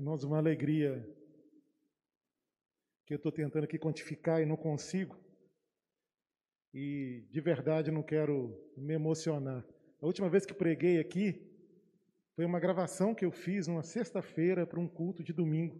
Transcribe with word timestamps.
Irmãos, 0.00 0.24
uma 0.24 0.38
alegria 0.38 1.06
que 3.04 3.12
eu 3.12 3.18
estou 3.18 3.30
tentando 3.30 3.64
aqui 3.64 3.78
quantificar 3.78 4.40
e 4.40 4.46
não 4.46 4.56
consigo. 4.56 5.14
E 6.72 7.28
de 7.30 7.38
verdade 7.38 7.90
não 7.90 8.02
quero 8.02 8.58
me 8.78 8.94
emocionar. 8.94 9.62
A 10.00 10.06
última 10.06 10.30
vez 10.30 10.46
que 10.46 10.54
preguei 10.54 10.98
aqui 10.98 11.46
foi 12.34 12.46
uma 12.46 12.58
gravação 12.58 13.14
que 13.14 13.26
eu 13.26 13.30
fiz 13.30 13.66
numa 13.66 13.82
sexta-feira 13.82 14.66
para 14.66 14.80
um 14.80 14.88
culto 14.88 15.22
de 15.22 15.34
domingo. 15.34 15.78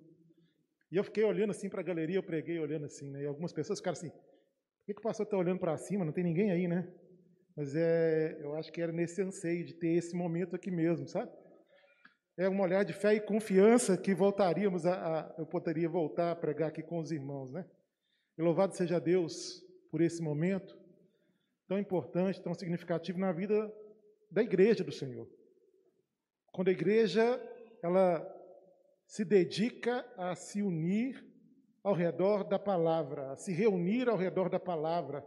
E 0.93 0.98
eu 0.98 1.05
fiquei 1.05 1.25
olhando 1.25 1.52
assim 1.52 1.71
para 1.71 1.80
a 1.80 1.84
galeria, 1.91 2.16
eu 2.16 2.23
preguei 2.23 2.59
olhando 2.59 2.84
assim, 2.84 3.11
né? 3.11 3.23
E 3.23 3.27
algumas 3.27 3.55
pessoas 3.55 3.79
ficaram 3.79 3.96
assim: 3.96 4.11
por 4.11 4.84
que, 4.84 4.93
que 4.93 5.00
o 5.00 5.02
pastor 5.02 5.25
está 5.25 5.39
olhando 5.39 5.61
para 5.61 5.79
cima? 5.79 6.05
Não 6.05 6.12
tem 6.12 6.25
ninguém 6.25 6.50
aí, 6.50 6.68
né? 6.68 6.93
Mas 7.57 7.75
é, 7.75 8.37
eu 8.39 8.55
acho 8.55 8.71
que 8.71 8.82
era 8.82 8.93
nesse 8.93 9.23
anseio 9.23 9.64
de 9.64 9.73
ter 9.73 9.95
esse 9.95 10.14
momento 10.14 10.55
aqui 10.55 10.71
mesmo, 10.71 11.09
sabe? 11.09 11.32
É 12.37 12.49
uma 12.49 12.62
olhar 12.62 12.85
de 12.85 12.93
fé 12.93 13.15
e 13.15 13.21
confiança 13.21 13.97
que 13.97 14.15
voltaríamos 14.15 14.87
a, 14.87 14.95
a 14.95 15.34
eu 15.39 15.47
poderia 15.47 15.89
voltar 15.89 16.33
a 16.33 16.37
pregar 16.37 16.69
aqui 16.69 16.83
com 16.83 16.98
os 16.98 17.11
irmãos, 17.11 17.51
né? 17.51 17.69
E 18.39 18.43
louvado 18.43 18.75
seja 18.75 18.98
Deus 18.98 19.62
por 19.91 20.01
esse 20.01 20.23
momento 20.23 20.79
tão 21.69 21.79
importante, 21.79 22.41
tão 22.41 22.55
significativo 22.55 23.19
na 23.19 23.33
vida 23.33 23.73
da 24.30 24.43
igreja 24.43 24.83
do 24.83 24.93
Senhor. 24.93 25.29
Quando 26.53 26.69
a 26.69 26.73
igreja 26.73 27.41
ela 27.83 28.27
se 29.06 29.25
dedica 29.25 30.06
a 30.17 30.34
se 30.34 30.62
unir 30.62 31.25
ao 31.83 31.95
redor 31.95 32.45
da 32.45 32.59
palavra, 32.59 33.33
a 33.33 33.37
se 33.37 33.53
reunir 33.53 34.09
ao 34.09 34.17
redor 34.17 34.48
da 34.48 34.61
palavra 34.61 35.25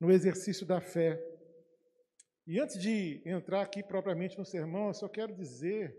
no 0.00 0.10
exercício 0.10 0.66
da 0.66 0.80
fé. 0.80 1.22
E 2.46 2.58
antes 2.58 2.80
de 2.80 3.22
entrar 3.26 3.62
aqui 3.62 3.82
propriamente 3.82 4.38
no 4.38 4.44
sermão, 4.44 4.88
eu 4.88 4.94
só 4.94 5.08
quero 5.08 5.34
dizer 5.34 5.96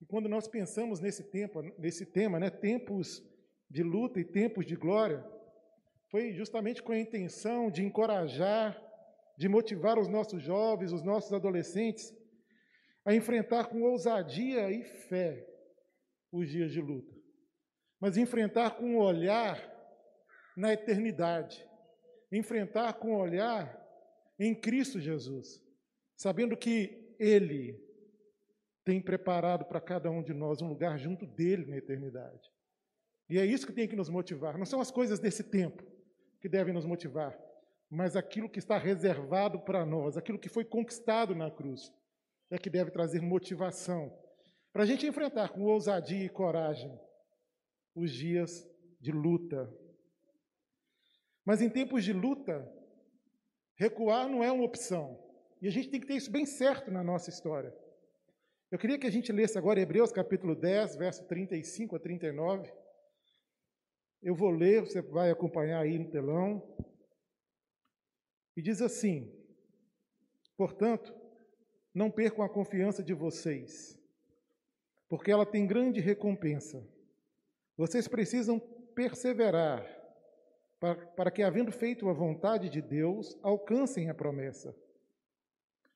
que 0.00 0.06
quando 0.06 0.30
nós 0.30 0.48
pensamos 0.48 0.98
nesse 0.98 1.22
tempo, 1.22 1.60
nesse 1.78 2.06
tema, 2.06 2.40
né, 2.40 2.48
tempos 2.48 3.22
de 3.68 3.82
luta 3.82 4.18
e 4.18 4.24
tempos 4.24 4.64
de 4.64 4.74
glória, 4.74 5.22
foi 6.10 6.32
justamente 6.32 6.82
com 6.82 6.92
a 6.92 6.98
intenção 6.98 7.70
de 7.70 7.84
encorajar, 7.84 8.82
de 9.36 9.46
motivar 9.46 9.98
os 9.98 10.08
nossos 10.08 10.42
jovens, 10.42 10.90
os 10.90 11.02
nossos 11.02 11.34
adolescentes 11.34 12.16
a 13.04 13.14
enfrentar 13.14 13.66
com 13.66 13.82
ousadia 13.82 14.70
e 14.70 14.82
fé 14.82 15.46
os 16.32 16.48
dias 16.48 16.72
de 16.72 16.80
luta, 16.80 17.14
mas 18.00 18.16
enfrentar 18.16 18.76
com 18.76 18.94
um 18.94 18.98
olhar 18.98 19.58
na 20.56 20.72
eternidade, 20.72 21.62
enfrentar 22.32 22.94
com 22.94 23.12
um 23.12 23.18
olhar 23.18 23.78
em 24.38 24.54
Cristo 24.54 24.98
Jesus, 24.98 25.62
sabendo 26.16 26.56
que 26.56 27.14
Ele 27.18 27.89
tem 28.84 29.00
preparado 29.00 29.64
para 29.64 29.80
cada 29.80 30.10
um 30.10 30.22
de 30.22 30.32
nós 30.32 30.60
um 30.62 30.68
lugar 30.68 30.98
junto 30.98 31.26
dele 31.26 31.66
na 31.66 31.76
eternidade. 31.76 32.50
E 33.28 33.38
é 33.38 33.44
isso 33.44 33.66
que 33.66 33.72
tem 33.72 33.86
que 33.86 33.96
nos 33.96 34.08
motivar. 34.08 34.58
Não 34.58 34.66
são 34.66 34.80
as 34.80 34.90
coisas 34.90 35.18
desse 35.18 35.44
tempo 35.44 35.84
que 36.40 36.48
devem 36.48 36.74
nos 36.74 36.84
motivar, 36.84 37.38
mas 37.88 38.16
aquilo 38.16 38.48
que 38.48 38.58
está 38.58 38.78
reservado 38.78 39.60
para 39.60 39.84
nós, 39.84 40.16
aquilo 40.16 40.38
que 40.38 40.48
foi 40.48 40.64
conquistado 40.64 41.34
na 41.34 41.50
cruz, 41.50 41.92
é 42.50 42.58
que 42.58 42.70
deve 42.70 42.90
trazer 42.90 43.20
motivação 43.20 44.12
para 44.72 44.82
a 44.84 44.86
gente 44.86 45.06
enfrentar 45.06 45.50
com 45.50 45.62
ousadia 45.62 46.24
e 46.24 46.28
coragem 46.28 46.98
os 47.94 48.10
dias 48.12 48.66
de 49.00 49.12
luta. 49.12 49.72
Mas 51.44 51.60
em 51.60 51.68
tempos 51.68 52.04
de 52.04 52.12
luta, 52.12 52.68
recuar 53.74 54.28
não 54.28 54.42
é 54.42 54.50
uma 54.50 54.64
opção. 54.64 55.18
E 55.60 55.66
a 55.66 55.70
gente 55.70 55.88
tem 55.88 56.00
que 56.00 56.06
ter 56.06 56.14
isso 56.14 56.30
bem 56.30 56.46
certo 56.46 56.90
na 56.90 57.02
nossa 57.02 57.30
história. 57.30 57.74
Eu 58.70 58.78
queria 58.78 58.98
que 58.98 59.06
a 59.06 59.10
gente 59.10 59.32
lesse 59.32 59.58
agora 59.58 59.80
Hebreus 59.80 60.12
capítulo 60.12 60.54
10, 60.54 60.96
verso 60.96 61.24
35 61.26 61.96
a 61.96 61.98
39. 61.98 62.72
Eu 64.22 64.34
vou 64.34 64.50
ler, 64.50 64.82
você 64.82 65.02
vai 65.02 65.30
acompanhar 65.30 65.80
aí 65.80 65.98
no 65.98 66.10
telão. 66.10 66.62
E 68.56 68.62
diz 68.62 68.80
assim: 68.80 69.32
Portanto, 70.56 71.14
não 71.92 72.10
percam 72.10 72.44
a 72.44 72.48
confiança 72.48 73.02
de 73.02 73.14
vocês 73.14 74.00
porque 75.10 75.32
ela 75.32 75.44
tem 75.44 75.66
grande 75.66 76.00
recompensa. 76.00 76.88
Vocês 77.76 78.06
precisam 78.06 78.60
perseverar 78.94 79.84
para, 80.78 80.94
para 80.94 81.30
que, 81.32 81.42
havendo 81.42 81.72
feito 81.72 82.08
a 82.08 82.12
vontade 82.12 82.70
de 82.70 82.80
Deus, 82.80 83.36
alcancem 83.42 84.08
a 84.08 84.14
promessa. 84.14 84.72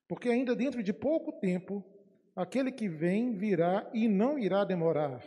Porque 0.08 0.28
ainda 0.28 0.56
dentro 0.56 0.82
de 0.82 0.92
pouco 0.92 1.30
tempo, 1.38 1.84
aquele 2.34 2.72
que 2.72 2.88
vem 2.88 3.36
virá 3.36 3.90
e 3.92 4.08
não 4.08 4.38
irá 4.38 4.64
demorar. 4.64 5.22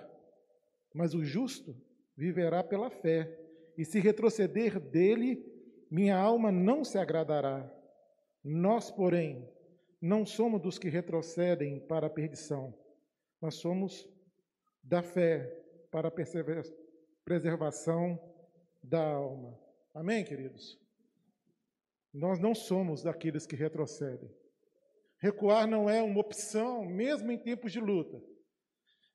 Mas 0.93 1.13
o 1.13 1.23
justo 1.23 1.75
viverá 2.15 2.63
pela 2.63 2.89
fé, 2.89 3.39
e 3.77 3.85
se 3.85 3.99
retroceder 3.99 4.79
dele, 4.79 5.45
minha 5.89 6.17
alma 6.17 6.51
não 6.51 6.83
se 6.83 6.97
agradará. 6.97 7.71
Nós, 8.43 8.89
porém, 8.89 9.47
não 10.01 10.25
somos 10.25 10.61
dos 10.61 10.79
que 10.79 10.89
retrocedem 10.89 11.79
para 11.81 12.07
a 12.07 12.09
perdição 12.09 12.73
nós 13.41 13.55
somos 13.55 14.07
da 14.83 15.01
fé 15.01 15.45
para 15.91 16.07
a 16.07 16.11
preservação 17.23 18.19
da 18.81 19.03
alma. 19.03 19.57
Amém, 19.93 20.23
queridos? 20.23 20.79
Nós 22.13 22.39
não 22.39 22.55
somos 22.55 23.03
daqueles 23.03 23.45
que 23.45 23.55
retrocedem. 23.55 24.31
Recuar 25.19 25.67
não 25.67 25.89
é 25.89 26.01
uma 26.01 26.19
opção, 26.19 26.85
mesmo 26.85 27.31
em 27.31 27.37
tempos 27.37 27.71
de 27.71 27.79
luta. 27.79 28.21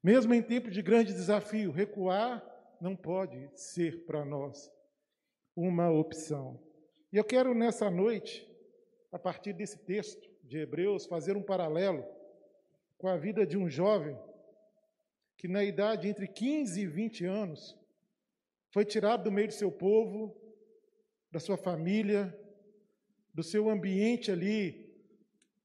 Mesmo 0.02 0.34
em 0.34 0.42
tempos 0.42 0.74
de 0.74 0.82
grande 0.82 1.12
desafio, 1.12 1.70
recuar 1.70 2.44
não 2.80 2.96
pode 2.96 3.48
ser 3.54 4.04
para 4.04 4.24
nós 4.24 4.70
uma 5.54 5.91
opção. 5.91 6.60
E 7.12 7.16
eu 7.16 7.24
quero 7.24 7.54
nessa 7.54 7.88
noite, 7.88 8.48
a 9.12 9.18
partir 9.18 9.52
desse 9.52 9.78
texto 9.78 10.28
de 10.42 10.58
Hebreus, 10.58 11.06
fazer 11.06 11.36
um 11.36 11.42
paralelo 11.42 12.04
com 12.98 13.06
a 13.06 13.16
vida 13.16 13.46
de 13.46 13.56
um 13.56 13.68
jovem 13.68 14.18
que, 15.36 15.46
na 15.46 15.62
idade 15.62 16.08
entre 16.08 16.26
15 16.26 16.80
e 16.80 16.86
20 16.86 17.24
anos, 17.24 17.78
foi 18.70 18.84
tirado 18.84 19.24
do 19.24 19.32
meio 19.32 19.48
do 19.48 19.54
seu 19.54 19.70
povo, 19.70 20.36
da 21.30 21.38
sua 21.38 21.56
família, 21.56 22.36
do 23.32 23.42
seu 23.42 23.68
ambiente 23.68 24.32
ali, 24.32 24.91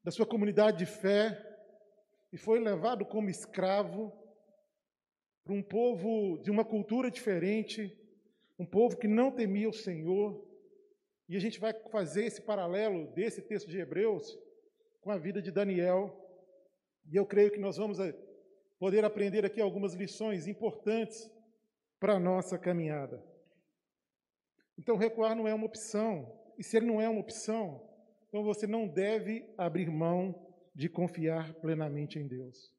da 0.08 0.12
sua 0.12 0.26
comunidade 0.26 0.78
de 0.78 0.86
fé, 0.86 1.38
e 2.32 2.38
foi 2.38 2.62
levado 2.62 3.06
como 3.06 3.30
escravo 3.30 4.10
para 5.44 5.54
um 5.54 5.62
povo 5.62 6.42
de 6.42 6.50
uma 6.50 6.64
cultura 6.64 7.12
diferente, 7.12 7.94
um 8.58 8.66
povo 8.66 8.96
que 8.96 9.06
não 9.06 9.30
temia 9.30 9.68
o 9.68 9.74
Senhor. 9.74 10.48
E 11.28 11.36
a 11.36 11.40
gente 11.42 11.60
vai 11.60 11.74
fazer 11.92 12.24
esse 12.24 12.42
paralelo 12.42 13.12
desse 13.16 13.42
texto 13.42 13.70
de 13.70 13.80
Hebreus 13.80 14.40
com 15.02 15.12
a 15.12 15.18
vida 15.18 15.42
de 15.42 15.52
Daniel. 15.52 16.18
E 17.12 17.18
eu 17.18 17.26
creio 17.26 17.52
que 17.52 17.60
nós 17.60 17.76
vamos 17.76 18.00
eh, 18.00 18.16
poder 18.80 19.04
aprender 19.04 19.44
aqui 19.44 19.60
algumas 19.60 19.94
lições 19.94 20.48
importantes 20.48 21.30
para 22.00 22.14
a 22.14 22.20
nossa 22.20 22.58
caminhada. 22.58 23.22
Então, 24.78 24.96
recuar 24.96 25.36
não 25.36 25.50
é 25.50 25.54
uma 25.54 25.66
opção. 25.66 26.34
E 26.58 26.64
se 26.64 26.78
ele 26.78 26.86
não 26.86 27.02
é 27.02 27.10
uma 27.10 27.20
opção, 27.20 27.87
então 28.38 28.46
você 28.46 28.68
não 28.68 28.88
deve 28.88 29.52
abrir 29.58 29.90
mão 29.90 30.48
de 30.76 30.88
confiar 30.88 31.56
plenamente 31.56 32.20
em 32.20 32.28
Deus. 32.28 32.72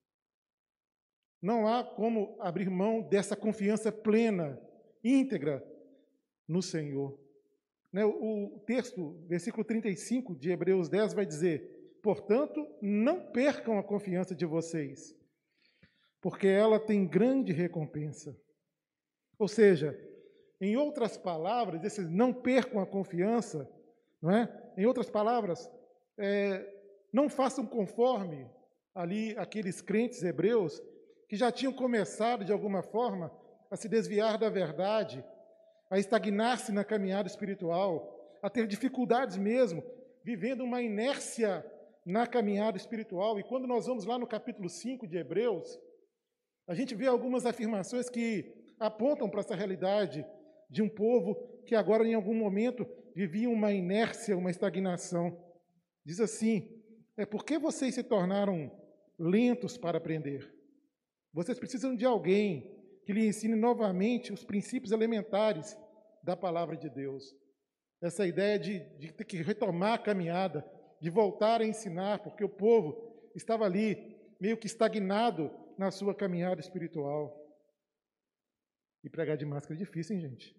Não 1.43 1.67
há 1.67 1.83
como 1.83 2.37
abrir 2.41 2.71
mão 2.71 3.03
dessa 3.03 3.35
confiança 3.35 3.91
plena, 3.91 4.57
íntegra 5.03 5.61
no 6.47 6.63
Senhor. 6.63 7.19
Né, 7.93 8.05
o 8.05 8.63
texto, 8.67 9.21
versículo 9.27 9.65
35 9.65 10.37
de 10.37 10.53
Hebreus 10.53 10.89
10, 10.89 11.13
vai 11.15 11.27
dizer: 11.27 11.99
Portanto, 12.05 12.65
não 12.81 13.33
percam 13.33 13.81
a 13.81 13.83
confiança 13.83 14.37
de 14.37 14.47
vocês, 14.47 15.13
porque 16.21 16.47
ela 16.47 16.79
tem 16.79 17.05
grande 17.05 17.53
recompensa. 17.53 18.41
Ou 19.37 19.49
seja, 19.49 19.99
em 20.61 20.77
outras 20.77 21.17
palavras, 21.17 21.83
esses 21.83 22.09
não 22.09 22.33
percam 22.33 22.81
a 22.81 22.87
confiança, 22.87 23.69
não 24.23 24.31
é? 24.31 24.68
Em 24.79 24.87
outras 24.87 25.11
palavras, 25.11 25.69
é, 26.17 26.65
não 27.13 27.29
façam 27.29 27.67
conforme 27.67 28.49
ali 28.95 29.37
aqueles 29.37 29.81
crentes 29.81 30.23
hebreus 30.23 30.81
que 31.29 31.35
já 31.35 31.51
tinham 31.51 31.73
começado 31.73 32.45
de 32.45 32.53
alguma 32.53 32.81
forma 32.81 33.29
a 33.73 33.77
se 33.77 33.89
desviar 33.89 34.39
da 34.39 34.49
verdade, 34.49 35.25
a 35.91 35.99
estagnar-se 35.99 36.71
na 36.71 36.85
caminhada 36.85 37.27
espiritual, 37.27 38.39
a 38.41 38.49
ter 38.49 38.69
dificuldades 38.69 39.37
mesmo, 39.37 39.83
vivendo 40.25 40.63
uma 40.63 40.81
inércia 40.81 41.67
na 42.07 42.25
caminhada 42.25 42.77
espiritual. 42.77 43.37
E 43.41 43.43
quando 43.43 43.67
nós 43.67 43.87
vamos 43.87 44.05
lá 44.05 44.17
no 44.17 44.29
capítulo 44.29 44.69
5 44.69 45.09
de 45.09 45.19
Hebreus, 45.19 45.77
a 46.69 46.75
gente 46.75 46.95
vê 46.95 47.09
algumas 47.09 47.45
afirmações 47.47 48.09
que 48.09 48.55
apontam 48.79 49.29
para 49.29 49.41
essa 49.41 49.57
realidade 49.57 50.25
de 50.71 50.83
um 50.83 50.89
povo 50.89 51.35
que 51.67 51.75
agora, 51.75 52.07
em 52.07 52.15
algum 52.15 52.35
momento, 52.35 52.87
vivia 53.19 53.51
uma 53.51 53.73
inércia, 53.73 54.39
uma 54.39 54.49
estagnação. 54.49 55.37
Diz 56.05 56.21
assim: 56.21 56.81
é 57.17 57.27
porque 57.27 57.59
vocês 57.59 57.97
se 57.97 58.05
tornaram 58.05 58.71
lentos 59.19 59.77
para 59.77 59.99
aprender. 59.99 60.49
Vocês 61.33 61.59
precisam 61.59 61.97
de 61.97 62.05
alguém 62.05 62.79
que 63.05 63.13
lhe 63.13 63.27
ensine 63.27 63.57
novamente 63.57 64.33
os 64.33 64.45
princípios 64.45 64.93
elementares 64.93 65.77
da 66.23 66.37
palavra 66.37 66.77
de 66.77 66.89
Deus. 66.89 67.35
Essa 68.01 68.25
ideia 68.25 68.57
de, 68.57 68.79
de 68.99 69.13
ter 69.13 69.25
que 69.25 69.43
retomar 69.43 69.95
a 69.95 69.99
caminhada, 69.99 70.65
de 71.01 71.11
voltar 71.11 71.61
a 71.61 71.67
ensinar, 71.67 72.23
porque 72.23 72.45
o 72.45 72.49
povo 72.49 73.31
estava 73.35 73.65
ali 73.65 74.17
meio 74.41 74.57
que 74.57 74.69
estagnado 74.69 75.51
na 75.77 75.91
sua 75.91 76.15
caminhada 76.15 76.61
espiritual. 76.61 77.37
E 79.03 79.11
pregar 79.11 79.37
de 79.37 79.45
máscara 79.45 79.75
é 79.75 79.79
difícil, 79.79 80.15
hein, 80.15 80.23
gente? 80.23 80.58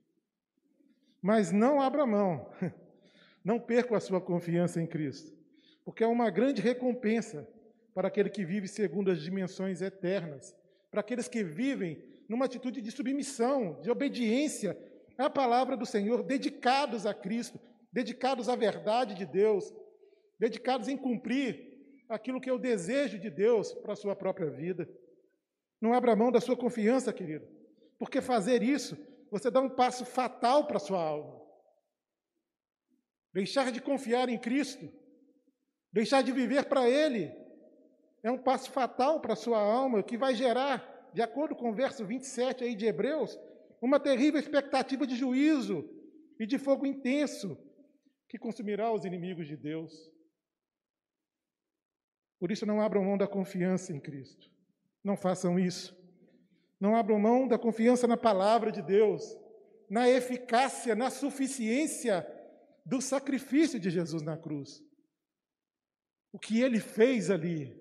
Mas 1.21 1.51
não 1.51 1.81
abra 1.81 2.05
mão, 2.05 2.49
não 3.43 3.59
perca 3.59 3.97
a 3.97 3.99
sua 3.99 4.21
confiança 4.21 4.81
em 4.81 4.87
Cristo, 4.87 5.31
porque 5.83 6.03
é 6.03 6.07
uma 6.07 6.29
grande 6.29 6.61
recompensa 6.61 7.47
para 7.93 8.07
aquele 8.07 8.29
que 8.29 8.45
vive 8.45 8.67
segundo 8.67 9.11
as 9.11 9.21
dimensões 9.21 9.81
eternas, 9.81 10.55
para 10.89 11.01
aqueles 11.01 11.27
que 11.27 11.43
vivem 11.43 12.01
numa 12.27 12.45
atitude 12.45 12.81
de 12.81 12.91
submissão, 12.91 13.79
de 13.81 13.89
obediência 13.89 14.77
à 15.17 15.29
palavra 15.29 15.75
do 15.75 15.85
Senhor, 15.85 16.23
dedicados 16.23 17.05
a 17.05 17.13
Cristo, 17.13 17.59
dedicados 17.91 18.47
à 18.47 18.55
verdade 18.55 19.15
de 19.15 19.25
Deus, 19.25 19.73
dedicados 20.39 20.87
em 20.87 20.95
cumprir 20.95 21.69
aquilo 22.07 22.39
que 22.39 22.49
é 22.49 22.53
o 22.53 22.59
desejo 22.59 23.19
de 23.19 23.29
Deus 23.29 23.73
para 23.73 23.93
a 23.93 23.95
sua 23.95 24.15
própria 24.15 24.49
vida. 24.49 24.89
Não 25.81 25.93
abra 25.93 26.15
mão 26.15 26.31
da 26.31 26.39
sua 26.39 26.55
confiança, 26.55 27.11
querido, 27.11 27.45
porque 27.97 28.21
fazer 28.21 28.63
isso, 28.63 28.97
você 29.31 29.49
dá 29.51 29.59
um 29.59 29.69
passo 29.69 30.05
fatal 30.05 30.65
para 30.65 30.77
a 30.77 30.79
sua 30.79 31.01
alma. 31.01 31.39
Deixar 33.33 33.71
de 33.71 33.81
confiar 33.81 34.29
em 34.29 34.37
Cristo, 34.37 34.91
deixar 35.91 36.21
de 36.21 36.31
viver 36.31 36.65
para 36.65 36.89
Ele, 36.89 37.31
é 38.23 38.31
um 38.31 38.37
passo 38.37 38.71
fatal 38.71 39.19
para 39.19 39.33
a 39.33 39.37
sua 39.37 39.59
alma, 39.59 40.03
que 40.03 40.17
vai 40.17 40.35
gerar, 40.35 41.09
de 41.13 41.21
acordo 41.21 41.55
com 41.55 41.69
o 41.69 41.73
verso 41.73 42.05
27 42.05 42.63
aí 42.63 42.75
de 42.75 42.85
Hebreus, 42.85 43.37
uma 43.81 43.99
terrível 43.99 44.39
expectativa 44.39 45.07
de 45.07 45.15
juízo 45.15 45.87
e 46.39 46.45
de 46.45 46.57
fogo 46.57 46.85
intenso 46.85 47.57
que 48.27 48.37
consumirá 48.37 48.91
os 48.91 49.05
inimigos 49.05 49.47
de 49.47 49.55
Deus. 49.55 49.93
Por 52.39 52.51
isso, 52.51 52.65
não 52.65 52.81
abram 52.81 53.03
mão 53.03 53.17
da 53.17 53.27
confiança 53.27 53.91
em 53.91 53.99
Cristo. 53.99 54.49
Não 55.03 55.17
façam 55.17 55.59
isso. 55.59 55.98
Não 56.79 56.95
abram 56.95 57.19
mão 57.19 57.47
da 57.47 57.57
confiança 57.57 58.07
na 58.07 58.15
palavra 58.15 58.71
de 58.71 58.81
Deus, 58.81 59.37
na 59.89 60.09
eficácia, 60.09 60.95
na 60.95 61.09
suficiência 61.09 62.25
do 62.85 63.01
sacrifício 63.01 63.79
de 63.79 63.89
Jesus 63.89 64.21
na 64.21 64.37
cruz. 64.37 64.83
O 66.31 66.39
que 66.39 66.61
ele 66.61 66.79
fez 66.79 67.29
ali, 67.29 67.75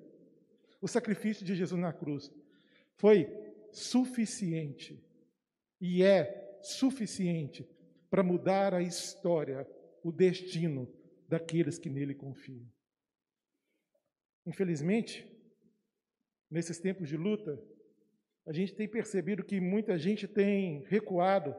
o 0.81 0.89
sacrifício 0.89 1.45
de 1.45 1.55
Jesus 1.55 1.81
na 1.81 1.93
cruz, 1.93 2.31
foi 2.97 3.29
suficiente 3.71 5.03
e 5.81 6.03
é 6.03 6.59
suficiente 6.63 7.69
para 8.11 8.23
mudar 8.23 8.75
a 8.75 8.83
história, 8.83 9.69
o 10.03 10.11
destino 10.11 10.93
daqueles 11.29 11.79
que 11.79 11.91
nele 11.91 12.15
confiam. 12.15 12.67
Infelizmente, 14.47 15.27
nesses 16.51 16.79
tempos 16.79 17.09
de 17.09 17.17
luta, 17.17 17.63
a 18.49 18.53
gente 18.53 18.75
tem 18.75 18.89
percebido 18.89 19.45
que 19.45 19.61
muita 19.61 19.99
gente 19.99 20.27
tem 20.27 20.83
recuado, 20.89 21.55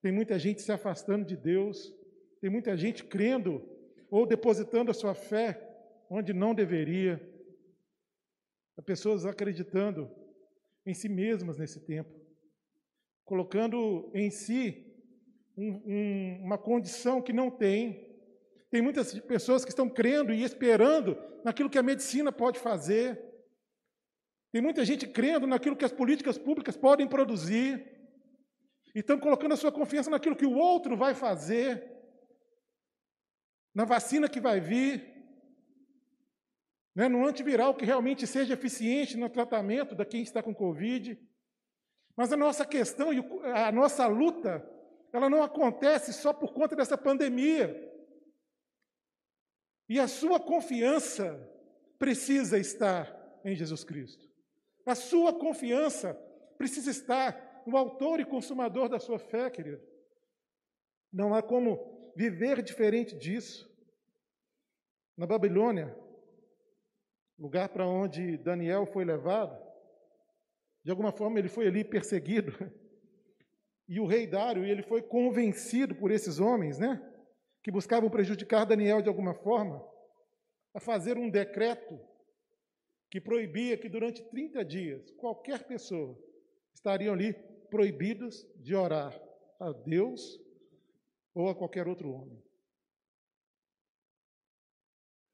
tem 0.00 0.10
muita 0.10 0.38
gente 0.38 0.62
se 0.62 0.72
afastando 0.72 1.22
de 1.22 1.36
Deus, 1.36 1.94
tem 2.40 2.48
muita 2.48 2.74
gente 2.78 3.04
crendo 3.04 3.62
ou 4.10 4.24
depositando 4.24 4.90
a 4.90 4.94
sua 4.94 5.12
fé 5.12 5.62
onde 6.08 6.32
não 6.32 6.54
deveria. 6.54 7.20
Há 8.78 8.80
pessoas 8.80 9.26
acreditando 9.26 10.10
em 10.86 10.94
si 10.94 11.10
mesmas 11.10 11.58
nesse 11.58 11.84
tempo, 11.84 12.10
colocando 13.22 14.10
em 14.14 14.30
si 14.30 14.90
um, 15.58 15.82
um, 15.84 16.40
uma 16.42 16.56
condição 16.56 17.20
que 17.20 17.34
não 17.34 17.50
tem, 17.50 18.08
tem 18.70 18.80
muitas 18.80 19.12
pessoas 19.20 19.62
que 19.62 19.70
estão 19.70 19.90
crendo 19.90 20.32
e 20.32 20.42
esperando 20.42 21.18
naquilo 21.44 21.68
que 21.68 21.78
a 21.78 21.82
medicina 21.82 22.32
pode 22.32 22.58
fazer. 22.58 23.27
Tem 24.50 24.62
muita 24.62 24.84
gente 24.84 25.06
crendo 25.06 25.46
naquilo 25.46 25.76
que 25.76 25.84
as 25.84 25.92
políticas 25.92 26.38
públicas 26.38 26.76
podem 26.76 27.06
produzir. 27.06 27.98
E 28.94 29.00
estão 29.00 29.18
colocando 29.18 29.52
a 29.52 29.56
sua 29.56 29.70
confiança 29.70 30.10
naquilo 30.10 30.36
que 30.36 30.46
o 30.46 30.56
outro 30.56 30.96
vai 30.96 31.14
fazer, 31.14 31.88
na 33.74 33.84
vacina 33.84 34.28
que 34.28 34.40
vai 34.40 34.60
vir, 34.60 35.18
né, 36.96 37.08
no 37.08 37.24
antiviral 37.24 37.74
que 37.74 37.84
realmente 37.84 38.26
seja 38.26 38.54
eficiente 38.54 39.16
no 39.16 39.28
tratamento 39.28 39.94
da 39.94 40.04
quem 40.04 40.22
está 40.22 40.42
com 40.42 40.54
Covid. 40.54 41.16
Mas 42.16 42.32
a 42.32 42.36
nossa 42.36 42.66
questão 42.66 43.12
e 43.12 43.22
a 43.54 43.70
nossa 43.70 44.06
luta, 44.08 44.68
ela 45.12 45.30
não 45.30 45.42
acontece 45.42 46.12
só 46.12 46.32
por 46.32 46.52
conta 46.52 46.74
dessa 46.74 46.98
pandemia. 46.98 47.86
E 49.88 50.00
a 50.00 50.08
sua 50.08 50.40
confiança 50.40 51.38
precisa 51.98 52.58
estar 52.58 53.16
em 53.44 53.54
Jesus 53.54 53.84
Cristo. 53.84 54.27
A 54.88 54.94
sua 54.94 55.38
confiança 55.38 56.14
precisa 56.56 56.90
estar 56.90 57.62
no 57.66 57.76
autor 57.76 58.20
e 58.20 58.24
consumador 58.24 58.88
da 58.88 58.98
sua 58.98 59.18
fé, 59.18 59.50
querido. 59.50 59.82
Não 61.12 61.34
há 61.34 61.42
como 61.42 62.12
viver 62.16 62.62
diferente 62.62 63.14
disso. 63.14 63.70
Na 65.14 65.26
Babilônia, 65.26 65.94
lugar 67.38 67.68
para 67.68 67.86
onde 67.86 68.38
Daniel 68.38 68.86
foi 68.86 69.04
levado, 69.04 69.62
de 70.82 70.90
alguma 70.90 71.12
forma 71.12 71.38
ele 71.38 71.50
foi 71.50 71.66
ali 71.66 71.84
perseguido. 71.84 72.52
E 73.86 74.00
o 74.00 74.06
rei 74.06 74.26
Dário, 74.26 74.64
ele 74.64 74.82
foi 74.82 75.00
convencido 75.00 75.94
por 75.94 76.10
esses 76.10 76.38
homens, 76.38 76.78
né? 76.78 77.02
que 77.62 77.70
buscavam 77.70 78.08
prejudicar 78.08 78.64
Daniel 78.64 79.00
de 79.00 79.08
alguma 79.08 79.34
forma, 79.34 79.82
a 80.74 80.80
fazer 80.80 81.18
um 81.18 81.28
decreto 81.28 81.98
que 83.10 83.20
proibia 83.20 83.76
que 83.76 83.88
durante 83.88 84.22
30 84.22 84.64
dias 84.64 85.10
qualquer 85.12 85.66
pessoa 85.66 86.18
estariam 86.74 87.14
ali 87.14 87.32
proibidos 87.70 88.46
de 88.56 88.74
orar 88.74 89.18
a 89.58 89.72
Deus 89.72 90.40
ou 91.34 91.48
a 91.48 91.54
qualquer 91.54 91.86
outro 91.88 92.10
homem. 92.10 92.42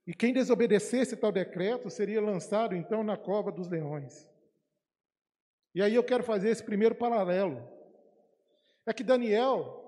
E 0.07 0.13
quem 0.13 0.33
desobedecesse 0.33 1.17
tal 1.17 1.33
decreto 1.33 1.89
seria 1.89 2.21
lançado 2.21 2.75
então 2.75 3.03
na 3.03 3.17
cova 3.17 3.51
dos 3.51 3.69
leões. 3.69 4.29
E 5.75 5.83
aí 5.83 5.95
eu 5.95 6.05
quero 6.05 6.23
fazer 6.23 6.51
esse 6.51 6.63
primeiro 6.63 6.95
paralelo. 6.95 7.67
É 8.87 8.93
que 8.93 9.03
Daniel, 9.03 9.83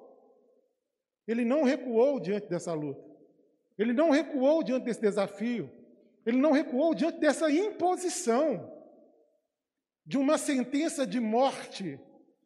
ele 1.28 1.44
não 1.44 1.64
recuou 1.64 2.18
diante 2.18 2.48
dessa 2.48 2.72
luta. 2.72 3.04
Ele 3.78 3.92
não 3.92 4.10
recuou 4.10 4.62
diante 4.62 4.84
desse 4.84 5.00
desafio. 5.00 5.70
Ele 6.26 6.38
não 6.38 6.50
recuou 6.50 6.94
diante 6.94 7.20
dessa 7.20 7.48
imposição 7.50 8.72
de 10.04 10.18
uma 10.18 10.36
sentença 10.36 11.06
de 11.06 11.20
morte 11.20 11.98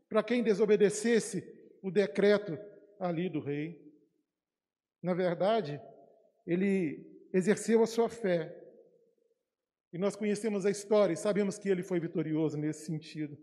para 0.09 0.23
quem 0.23 0.43
desobedecesse 0.43 1.43
o 1.83 1.91
decreto 1.91 2.59
ali 2.99 3.29
do 3.31 3.41
rei. 3.41 3.81
Na 5.03 5.15
verdade, 5.15 5.81
ele 6.47 7.07
exerceu 7.33 7.83
a 7.83 7.87
sua 7.87 8.09
fé. 8.09 8.55
E 9.93 9.99
nós 9.99 10.15
conhecemos 10.15 10.67
a 10.67 10.71
história 10.71 11.15
e 11.15 11.17
sabemos 11.17 11.59
que 11.59 11.69
ele 11.69 11.83
foi 11.83 11.99
vitorioso 11.99 12.59
nesse 12.59 12.85
sentido. 12.85 13.37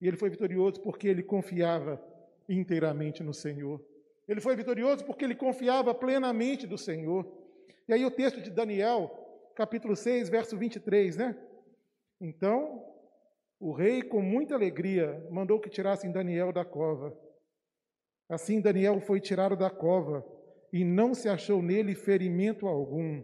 E 0.00 0.06
ele 0.06 0.16
foi 0.16 0.28
vitorioso 0.28 0.80
porque 0.82 1.08
ele 1.08 1.22
confiava 1.22 2.02
inteiramente 2.48 3.22
no 3.22 3.32
Senhor. 3.32 3.82
Ele 4.28 4.40
foi 4.40 4.56
vitorioso 4.56 5.04
porque 5.04 5.24
ele 5.24 5.34
confiava 5.34 5.94
plenamente 5.94 6.66
do 6.66 6.76
Senhor. 6.76 7.26
E 7.88 7.92
aí 7.92 8.04
o 8.04 8.10
texto 8.10 8.40
de 8.40 8.50
Daniel, 8.50 9.23
capítulo 9.54 9.94
6, 9.94 10.28
verso 10.28 10.56
23, 10.56 11.16
né? 11.16 11.36
Então, 12.20 12.82
o 13.60 13.72
rei, 13.72 14.02
com 14.02 14.20
muita 14.20 14.54
alegria, 14.54 15.26
mandou 15.30 15.60
que 15.60 15.70
tirassem 15.70 16.12
Daniel 16.12 16.52
da 16.52 16.64
cova. 16.64 17.16
Assim, 18.28 18.60
Daniel 18.60 19.00
foi 19.00 19.20
tirado 19.20 19.56
da 19.56 19.70
cova 19.70 20.24
e 20.72 20.84
não 20.84 21.14
se 21.14 21.28
achou 21.28 21.62
nele 21.62 21.94
ferimento 21.94 22.66
algum, 22.66 23.22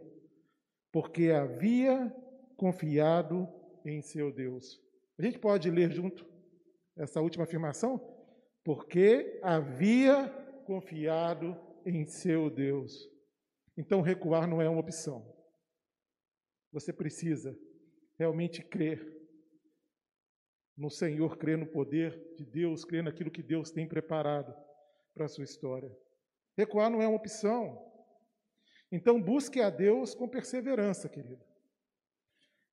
porque 0.92 1.30
havia 1.30 2.14
confiado 2.56 3.48
em 3.84 4.00
seu 4.02 4.32
Deus. 4.32 4.80
A 5.18 5.22
gente 5.22 5.38
pode 5.38 5.70
ler 5.70 5.90
junto 5.90 6.26
essa 6.96 7.20
última 7.20 7.44
afirmação? 7.44 8.00
Porque 8.64 9.40
havia 9.42 10.28
confiado 10.66 11.56
em 11.84 12.04
seu 12.04 12.50
Deus. 12.50 13.08
Então, 13.76 14.00
recuar 14.00 14.46
não 14.46 14.60
é 14.60 14.68
uma 14.68 14.80
opção. 14.80 15.39
Você 16.72 16.92
precisa 16.92 17.56
realmente 18.18 18.62
crer 18.62 19.20
no 20.76 20.90
Senhor, 20.90 21.36
crer 21.36 21.58
no 21.58 21.66
poder 21.66 22.34
de 22.36 22.44
Deus, 22.44 22.84
crer 22.84 23.02
naquilo 23.02 23.30
que 23.30 23.42
Deus 23.42 23.70
tem 23.70 23.86
preparado 23.86 24.54
para 25.12 25.26
a 25.26 25.28
sua 25.28 25.44
história. 25.44 25.94
Recuar 26.56 26.90
não 26.90 27.02
é 27.02 27.06
uma 27.06 27.16
opção. 27.16 27.86
Então, 28.90 29.20
busque 29.20 29.60
a 29.60 29.70
Deus 29.70 30.14
com 30.14 30.28
perseverança, 30.28 31.08
querido. 31.08 31.44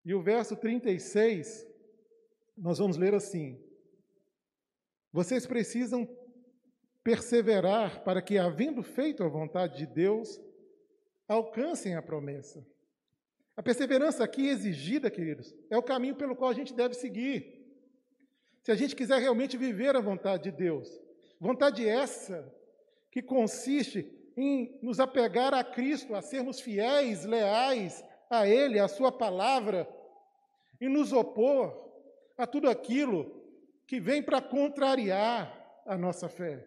E 0.04 0.14
o 0.14 0.22
verso 0.22 0.56
36, 0.56 1.68
nós 2.58 2.80
vamos 2.80 2.98
ler 2.98 3.14
assim: 3.14 3.62
Vocês 5.12 5.46
precisam 5.46 6.08
perseverar 7.04 8.04
para 8.04 8.22
que, 8.22 8.38
havendo 8.38 8.82
feito 8.82 9.24
a 9.24 9.30
vontade 9.30 9.78
de 9.78 9.86
Deus, 9.86 10.40
alcancem 11.28 11.96
a 11.96 12.02
promessa. 12.02 12.66
A 13.58 13.64
perseverança 13.64 14.24
aqui 14.24 14.48
exigida, 14.48 15.10
queridos, 15.10 15.52
é 15.68 15.76
o 15.76 15.82
caminho 15.82 16.16
pelo 16.16 16.36
qual 16.36 16.52
a 16.52 16.54
gente 16.54 16.76
deve 16.76 16.94
seguir. 16.94 17.66
Se 18.62 18.72
a 18.72 18.76
gente 18.76 18.96
quiser 18.96 19.20
realmente 19.20 19.58
viver 19.58 19.96
a 19.96 20.00
vontade 20.00 20.44
de 20.44 20.52
Deus, 20.52 20.88
vontade 21.40 21.90
essa 21.90 22.54
que 23.12 23.20
consiste 23.20 24.14
em 24.38 24.78
nos 24.84 25.00
apegar 25.00 25.56
a 25.56 25.64
Cristo, 25.64 26.14
a 26.14 26.22
sermos 26.22 26.60
fiéis, 26.60 27.26
leais 27.26 28.06
a 28.30 28.48
Ele, 28.48 28.80
a 28.80 28.88
Sua 28.88 29.12
palavra, 29.12 29.90
e 30.80 30.88
nos 30.88 31.12
opor 31.12 31.92
a 32.38 32.46
tudo 32.46 32.70
aquilo 32.70 33.44
que 33.88 34.00
vem 34.00 34.22
para 34.22 34.40
contrariar 34.40 35.82
a 35.84 35.98
nossa 35.98 36.30
fé, 36.30 36.64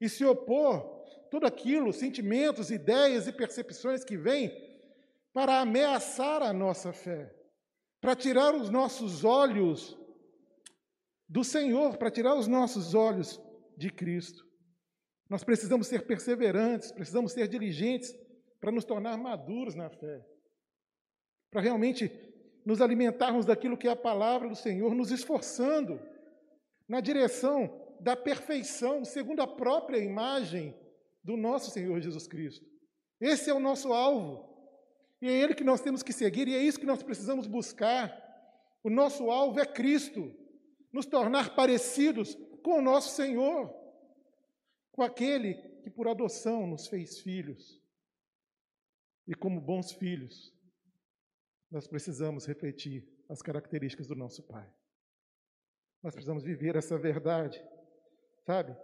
e 0.00 0.08
se 0.08 0.24
opor 0.24 1.04
tudo 1.30 1.46
aquilo, 1.46 1.92
sentimentos, 1.92 2.70
ideias 2.70 3.26
e 3.26 3.32
percepções 3.32 4.02
que 4.02 4.16
vêm 4.16 4.69
para 5.32 5.60
ameaçar 5.60 6.42
a 6.42 6.52
nossa 6.52 6.92
fé, 6.92 7.34
para 8.00 8.16
tirar 8.16 8.54
os 8.54 8.70
nossos 8.70 9.24
olhos 9.24 9.98
do 11.28 11.44
Senhor, 11.44 11.96
para 11.96 12.10
tirar 12.10 12.34
os 12.34 12.48
nossos 12.48 12.94
olhos 12.94 13.40
de 13.76 13.90
Cristo. 13.90 14.44
Nós 15.28 15.44
precisamos 15.44 15.86
ser 15.86 16.06
perseverantes, 16.06 16.90
precisamos 16.90 17.32
ser 17.32 17.46
diligentes 17.46 18.12
para 18.60 18.72
nos 18.72 18.84
tornar 18.84 19.16
maduros 19.16 19.74
na 19.74 19.88
fé, 19.88 20.26
para 21.50 21.60
realmente 21.60 22.10
nos 22.66 22.80
alimentarmos 22.80 23.46
daquilo 23.46 23.78
que 23.78 23.86
é 23.86 23.92
a 23.92 23.96
palavra 23.96 24.48
do 24.48 24.56
Senhor, 24.56 24.94
nos 24.94 25.10
esforçando 25.10 26.00
na 26.88 27.00
direção 27.00 27.96
da 28.00 28.16
perfeição, 28.16 29.04
segundo 29.04 29.40
a 29.40 29.46
própria 29.46 29.98
imagem 29.98 30.76
do 31.22 31.36
nosso 31.36 31.70
Senhor 31.70 32.00
Jesus 32.00 32.26
Cristo. 32.26 32.66
Esse 33.20 33.50
é 33.50 33.54
o 33.54 33.60
nosso 33.60 33.92
alvo. 33.92 34.49
E 35.20 35.28
é 35.28 35.32
ele 35.32 35.54
que 35.54 35.64
nós 35.64 35.80
temos 35.80 36.02
que 36.02 36.12
seguir, 36.12 36.48
e 36.48 36.54
é 36.54 36.62
isso 36.62 36.80
que 36.80 36.86
nós 36.86 37.02
precisamos 37.02 37.46
buscar. 37.46 38.10
O 38.82 38.88
nosso 38.88 39.30
alvo 39.30 39.60
é 39.60 39.66
Cristo, 39.66 40.34
nos 40.92 41.06
tornar 41.06 41.54
parecidos 41.54 42.34
com 42.62 42.78
o 42.78 42.82
nosso 42.82 43.14
Senhor, 43.14 43.74
com 44.92 45.02
aquele 45.02 45.54
que 45.82 45.90
por 45.90 46.08
adoção 46.08 46.66
nos 46.66 46.88
fez 46.88 47.20
filhos. 47.20 47.80
E 49.26 49.34
como 49.34 49.60
bons 49.60 49.92
filhos, 49.92 50.54
nós 51.70 51.86
precisamos 51.86 52.46
refletir 52.46 53.06
as 53.28 53.42
características 53.42 54.06
do 54.06 54.16
nosso 54.16 54.42
Pai. 54.42 54.68
Nós 56.02 56.14
precisamos 56.14 56.42
viver 56.42 56.76
essa 56.76 56.98
verdade, 56.98 57.62
sabe? 58.44 58.76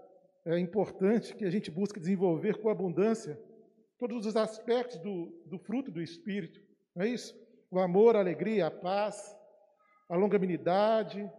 É 0.45 0.59
importante 0.59 1.35
que 1.35 1.45
a 1.45 1.51
gente 1.51 1.71
busque 1.71 1.99
desenvolver 1.99 2.59
com 2.59 2.69
abundância 2.69 3.43
todos 3.99 4.27
os 4.27 4.37
aspectos 4.37 4.99
do, 4.99 5.31
do 5.47 5.59
fruto 5.59 5.91
do 5.91 6.03
Espírito, 6.03 6.61
não 6.95 7.05
é 7.05 7.09
isso? 7.09 7.35
O 7.71 7.79
amor, 7.79 8.17
a 8.17 8.21
alegria, 8.21 8.67
a 8.67 8.71
paz, 8.71 9.35
a 10.09 10.17
longanimidade, 10.17 11.31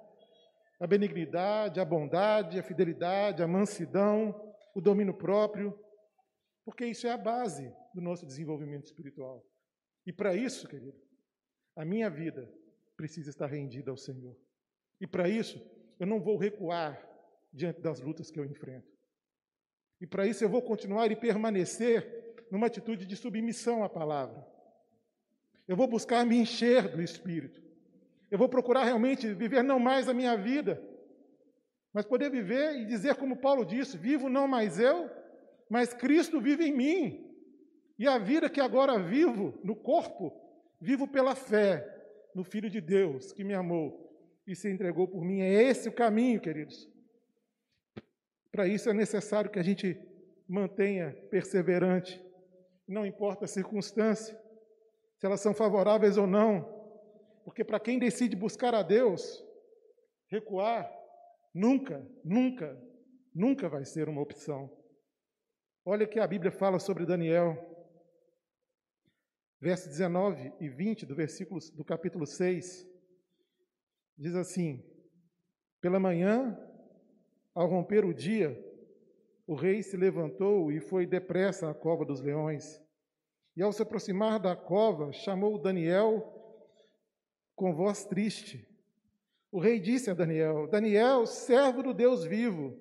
a 0.80 0.86
benignidade, 0.86 1.80
a 1.80 1.86
bondade, 1.86 2.60
a 2.60 2.64
fidelidade, 2.64 3.42
a 3.42 3.48
mansidão, 3.48 4.36
o 4.76 4.82
domínio 4.82 5.14
próprio, 5.14 5.78
porque 6.66 6.86
isso 6.86 7.08
é 7.08 7.12
a 7.12 7.18
base 7.18 7.74
do 7.94 8.02
nosso 8.02 8.26
desenvolvimento 8.26 8.86
espiritual. 8.86 9.44
E 10.06 10.14
para 10.14 10.36
isso, 10.36 10.68
querido, 10.68 10.98
a 11.76 11.86
minha 11.86 12.10
vida 12.10 12.52
precisa 12.96 13.30
estar 13.30 13.48
rendida 13.48 13.90
ao 13.90 13.98
Senhor. 13.98 14.36
E 15.00 15.08
para 15.08 15.30
isso, 15.30 15.60
eu 16.00 16.06
não 16.06 16.20
vou 16.20 16.38
recuar 16.38 17.02
diante 17.54 17.82
das 17.82 18.00
lutas 18.02 18.30
que 18.30 18.40
eu 18.40 18.46
enfrento. 18.46 18.88
E 20.00 20.06
para 20.06 20.28
isso 20.28 20.44
eu 20.44 20.50
vou 20.50 20.62
continuar 20.62 21.12
e 21.12 21.16
permanecer 21.16 22.17
numa 22.51 22.68
atitude 22.68 23.06
de 23.06 23.16
submissão 23.16 23.84
à 23.84 23.89
palavra. 23.89 24.46
Eu 25.68 25.75
vou 25.75 25.88
buscar 25.88 26.25
me 26.25 26.38
encher 26.38 26.88
do 26.89 27.01
Espírito. 27.01 27.62
Eu 28.32 28.38
vou 28.38 28.48
procurar 28.48 28.84
realmente 28.84 29.34
viver 29.34 29.63
não 29.63 29.80
mais 29.80 30.08
a 30.08 30.13
minha 30.13 30.36
vida, 30.38 30.82
mas 31.94 32.06
poder 32.06 32.30
viver 32.30 32.75
e 32.75 32.86
dizer, 32.86 33.16
como 33.16 33.38
Paulo 33.38 33.66
disse: 33.66 33.98
vivo 33.98 34.30
não 34.30 34.48
mais 34.48 34.80
eu, 34.80 35.10
mas 35.70 35.94
Cristo 35.94 36.39
vive 36.39 36.66
em 36.66 36.74
mim. 36.75 37.27
E 38.00 38.08
a 38.08 38.18
vida 38.18 38.50
que 38.50 38.62
agora 38.62 39.00
vivo 39.00 39.60
no 39.63 39.75
corpo, 39.75 40.32
vivo 40.80 41.08
pela 41.08 41.36
fé 41.36 41.96
no 42.36 42.44
Filho 42.44 42.70
de 42.70 42.80
Deus 42.80 43.32
que 43.32 43.44
me 43.44 43.54
amou 43.54 44.08
e 44.46 44.56
se 44.56 44.70
entregou 44.70 45.08
por 45.08 45.24
mim. 45.24 45.42
É 45.42 45.63
esse 45.63 45.89
o 45.89 45.94
caminho, 45.94 46.39
queridos. 46.39 46.88
Para 48.51 48.68
isso 48.68 48.89
é 48.89 48.94
necessário 48.94 49.50
que 49.50 49.60
a 49.60 49.63
gente 49.63 50.00
mantenha 50.48 51.12
perseverante, 51.30 52.24
não 52.88 53.06
importa 53.06 53.46
a 53.46 53.48
circunstância, 53.48 54.39
se 55.17 55.25
elas 55.25 55.41
são 55.41 55.53
favoráveis 55.53 56.17
ou 56.17 56.25
não, 56.25 56.62
porque 57.44 57.63
para 57.63 57.79
quem 57.79 58.00
decide 58.00 58.36
buscar 58.36 58.74
a 58.74 58.84
Deus, 58.84 59.44
recuar 60.27 60.91
nunca, 61.53 62.08
nunca, 62.24 62.79
nunca 63.34 63.67
vai 63.67 63.84
ser 63.84 64.08
uma 64.08 64.22
opção. 64.22 64.72
Olha 65.84 66.06
o 66.06 66.10
que 66.10 66.20
a 66.20 66.27
Bíblia 66.27 66.51
fala 66.51 66.79
sobre 66.79 67.06
Daniel, 67.06 67.56
versos 69.60 69.88
19 69.88 70.53
e 70.60 70.70
20 70.70 71.06
do 71.06 71.15
versículo 71.15 71.60
do 71.74 71.84
capítulo 71.84 72.25
6. 72.25 72.88
Diz 74.17 74.36
assim: 74.36 74.84
Pela 75.82 76.00
manhã, 76.00 76.58
ao 77.56 77.67
romper 77.67 78.06
o 78.06 78.13
dia, 78.13 78.62
o 79.48 79.56
rei 79.56 79.82
se 79.82 79.96
levantou 79.96 80.70
e 80.70 80.82
foi 80.82 81.08
depressa 81.08 81.72
à 81.72 81.74
cova 81.74 82.04
dos 82.04 82.20
leões. 82.20 82.84
E 83.56 83.63
ao 83.63 83.72
se 83.72 83.82
aproximar 83.82 84.39
da 84.39 84.56
cova, 84.58 85.13
chamou 85.13 85.58
Daniel 85.58 86.34
com 87.56 87.74
voz 87.74 88.06
triste. 88.06 88.68
O 89.50 89.60
rei 89.60 89.80
disse 89.80 90.12
a 90.12 90.13
Daniel: 90.13 90.68
Daniel, 90.68 91.25
servo 91.25 91.82
do 91.82 91.94
Deus 91.94 92.25
vivo, 92.25 92.77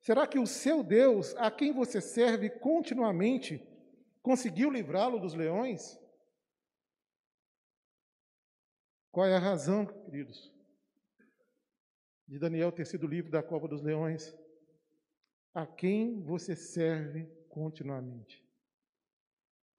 será 0.00 0.26
que 0.26 0.38
o 0.38 0.46
seu 0.46 0.82
Deus, 0.82 1.36
a 1.36 1.50
quem 1.50 1.70
você 1.70 2.00
serve 2.00 2.48
continuamente, 2.48 3.62
conseguiu 4.22 4.70
livrá-lo 4.70 5.20
dos 5.20 5.34
leões? 5.34 6.00
Qual 9.12 9.26
é 9.26 9.36
a 9.36 9.38
razão, 9.38 9.86
queridos, 9.86 10.50
de 12.26 12.38
Daniel 12.38 12.72
ter 12.72 12.86
sido 12.86 13.06
livre 13.06 13.30
da 13.30 13.42
cova 13.42 13.68
dos 13.68 13.82
leões? 13.82 14.34
A 15.54 15.64
quem 15.64 16.20
você 16.20 16.56
serve 16.56 17.26
continuamente. 17.48 18.44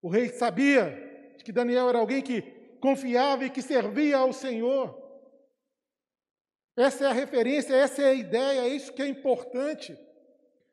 O 0.01 0.09
rei 0.09 0.29
sabia 0.29 1.35
que 1.43 1.51
Daniel 1.51 1.89
era 1.89 1.99
alguém 1.99 2.21
que 2.21 2.41
confiava 2.79 3.45
e 3.45 3.49
que 3.49 3.61
servia 3.61 4.17
ao 4.17 4.31
Senhor. 4.31 5.03
Essa 6.77 7.05
é 7.05 7.07
a 7.07 7.13
referência, 7.13 7.73
essa 7.75 8.01
é 8.01 8.05
a 8.05 8.13
ideia, 8.13 8.61
é 8.61 8.67
isso 8.69 8.93
que 8.93 9.01
é 9.01 9.07
importante. 9.07 9.97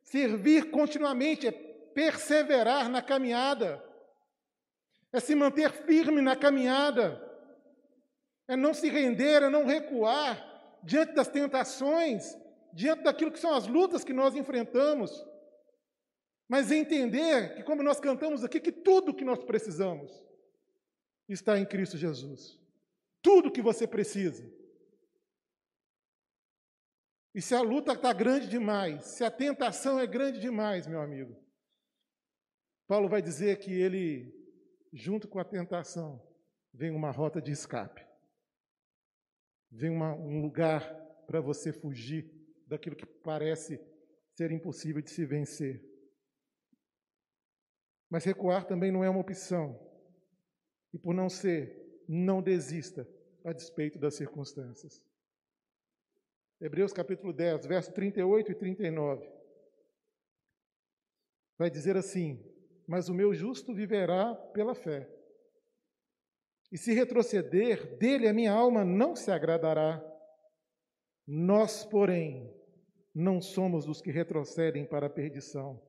Servir 0.03 0.71
continuamente 0.71 1.47
é 1.47 1.53
perseverar 1.53 2.89
na 2.89 3.03
caminhada, 3.03 3.83
é 5.13 5.21
se 5.21 5.35
manter 5.35 5.71
firme 5.71 6.21
na 6.21 6.35
caminhada, 6.35 7.21
é 8.49 8.57
não 8.57 8.75
se 8.75 8.89
render, 8.89 9.43
é 9.43 9.49
não 9.49 9.65
recuar 9.65 10.81
diante 10.83 11.13
das 11.15 11.29
tentações, 11.29 12.37
diante 12.73 13.03
daquilo 13.03 13.31
que 13.31 13.39
são 13.39 13.55
as 13.55 13.67
lutas 13.67 14.05
que 14.05 14.13
nós 14.13 14.35
enfrentamos, 14.35 15.25
mas 16.49 16.71
entender 16.71 17.55
que, 17.55 17.63
como 17.63 17.83
nós 17.83 18.01
cantamos 18.01 18.45
aqui, 18.45 18.61
que 18.61 18.73
tudo 18.73 19.15
que 19.15 19.25
nós 19.25 19.43
precisamos 19.45 20.11
está 21.29 21.59
em 21.59 21.65
Cristo 21.65 21.97
Jesus. 21.97 22.59
Tudo 23.23 23.51
que 23.51 23.63
você 23.63 23.87
precisa. 23.87 24.45
E 27.35 27.41
se 27.41 27.55
a 27.55 27.63
luta 27.63 27.93
está 27.93 28.13
grande 28.13 28.49
demais, 28.49 29.05
se 29.05 29.25
a 29.25 29.31
tentação 29.31 29.99
é 29.99 30.07
grande 30.07 30.39
demais, 30.41 30.87
meu 30.87 31.01
amigo, 31.01 31.35
Paulo 32.87 33.09
vai 33.09 33.23
dizer 33.23 33.59
que 33.59 33.73
ele, 33.73 34.31
junto 34.93 35.27
com 35.27 35.39
a 35.39 35.45
tentação, 35.45 36.23
vem 36.75 36.91
uma 36.91 37.11
rota 37.11 37.41
de 37.41 37.51
escape, 37.51 38.07
vem 39.71 39.91
uma, 39.91 40.13
um 40.15 40.43
lugar 40.43 40.95
para 41.27 41.41
você 41.41 41.73
fugir 41.73 42.42
daquilo 42.73 42.97
que 42.97 43.07
parece 43.07 43.79
ser 44.35 44.51
impossível 44.51 45.03
de 45.03 45.11
se 45.11 45.25
vencer. 45.27 45.85
Mas 48.11 48.25
recuar 48.25 48.67
também 48.67 48.91
não 48.91 49.05
é 49.05 49.11
uma 49.11 49.21
opção. 49.21 49.79
E 50.93 50.99
por 50.99 51.15
não 51.15 51.29
ser, 51.29 52.03
não 52.09 52.43
desista 52.43 53.07
a 53.45 53.53
despeito 53.53 53.99
das 53.99 54.15
circunstâncias. 54.15 55.05
Hebreus 56.61 56.93
capítulo 56.93 57.33
10, 57.33 57.67
verso 57.67 57.93
38 57.93 58.53
e 58.53 58.55
39. 58.55 59.31
Vai 61.59 61.71
dizer 61.71 61.97
assim: 61.97 62.43
Mas 62.87 63.09
o 63.09 63.15
meu 63.15 63.35
justo 63.35 63.75
viverá 63.75 64.35
pela 64.35 64.75
fé. 64.75 65.09
E 66.71 66.79
se 66.79 66.95
retroceder, 66.95 67.99
dele 67.99 68.29
a 68.29 68.33
minha 68.33 68.53
alma 68.53 68.83
não 68.83 69.15
se 69.15 69.31
agradará. 69.31 70.03
Nós, 71.27 71.85
porém, 71.85 72.62
não 73.15 73.41
somos 73.41 73.85
dos 73.85 74.01
que 74.01 74.11
retrocedem 74.11 74.85
para 74.85 75.07
a 75.07 75.11
perdição, 75.11 75.81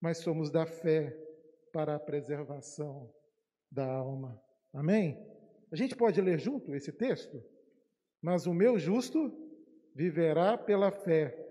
mas 0.00 0.18
somos 0.18 0.50
da 0.50 0.66
fé 0.66 1.16
para 1.72 1.96
a 1.96 2.00
preservação 2.00 3.12
da 3.70 3.86
alma. 3.86 4.40
Amém? 4.72 5.18
A 5.70 5.76
gente 5.76 5.94
pode 5.94 6.20
ler 6.20 6.38
junto 6.38 6.74
esse 6.74 6.92
texto? 6.92 7.42
Mas 8.22 8.46
o 8.46 8.54
meu 8.54 8.78
justo 8.78 9.32
viverá 9.94 10.56
pela 10.56 10.90
fé, 10.90 11.46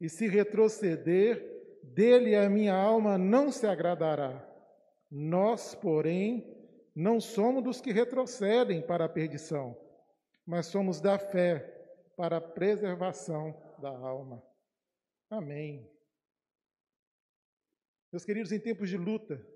e 0.00 0.08
se 0.08 0.26
retroceder, 0.26 1.52
dele 1.82 2.34
a 2.34 2.48
minha 2.50 2.74
alma 2.74 3.16
não 3.16 3.50
se 3.50 3.66
agradará. 3.66 4.46
Nós, 5.10 5.74
porém, 5.74 6.44
não 6.94 7.20
somos 7.20 7.62
dos 7.62 7.80
que 7.80 7.92
retrocedem 7.92 8.82
para 8.82 9.04
a 9.04 9.08
perdição, 9.08 9.76
mas 10.46 10.66
somos 10.66 11.00
da 11.00 11.18
fé 11.18 11.58
para 12.16 12.38
a 12.38 12.40
preservação 12.40 13.54
da 13.84 13.90
alma. 13.90 14.42
Amém. 15.28 15.86
Meus 18.10 18.24
queridos, 18.24 18.50
em 18.50 18.58
tempos 18.58 18.88
de 18.88 18.96
luta, 18.96 19.46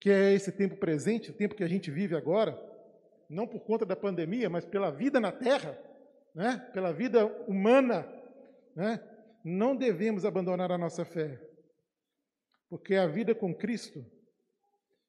que 0.00 0.10
é 0.10 0.32
esse 0.32 0.50
tempo 0.50 0.76
presente, 0.76 1.30
o 1.30 1.34
tempo 1.34 1.54
que 1.54 1.62
a 1.62 1.68
gente 1.68 1.88
vive 1.88 2.16
agora, 2.16 2.58
não 3.30 3.46
por 3.46 3.60
conta 3.60 3.86
da 3.86 3.94
pandemia, 3.94 4.50
mas 4.50 4.64
pela 4.64 4.90
vida 4.90 5.20
na 5.20 5.30
terra, 5.30 5.78
né? 6.34 6.68
pela 6.72 6.92
vida 6.92 7.26
humana, 7.46 8.08
né? 8.74 9.00
não 9.44 9.76
devemos 9.76 10.24
abandonar 10.24 10.72
a 10.72 10.78
nossa 10.78 11.04
fé. 11.04 11.40
Porque 12.68 12.96
a 12.96 13.06
vida 13.06 13.36
com 13.36 13.54
Cristo, 13.54 14.04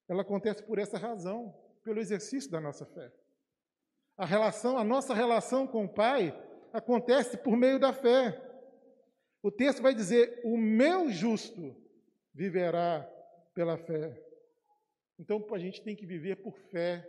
ela 0.08 0.22
acontece 0.22 0.62
por 0.62 0.78
essa 0.78 1.00
razão, 1.00 1.52
pelo 1.84 2.00
exercício 2.00 2.52
da 2.52 2.62
nossa 2.62 2.86
fé. 2.86 3.12
A 4.16 4.26
relação, 4.26 4.78
a 4.78 4.84
nossa 4.84 5.16
relação 5.16 5.66
com 5.66 5.86
o 5.86 5.90
Pai 5.90 6.48
acontece 6.74 7.38
por 7.38 7.56
meio 7.56 7.80
da 7.80 7.94
fé. 7.94 8.40
O 9.42 9.52
texto 9.52 9.82
vai 9.82 9.94
dizer: 9.94 10.42
"O 10.44 10.58
meu 10.58 11.10
justo 11.10 11.76
viverá 12.34 13.02
pela 13.54 13.78
fé". 13.78 14.22
Então, 15.20 15.46
a 15.52 15.60
gente 15.60 15.82
tem 15.82 15.96
que 15.96 16.06
viver 16.06 16.38
por 16.38 16.58
fé 16.58 17.08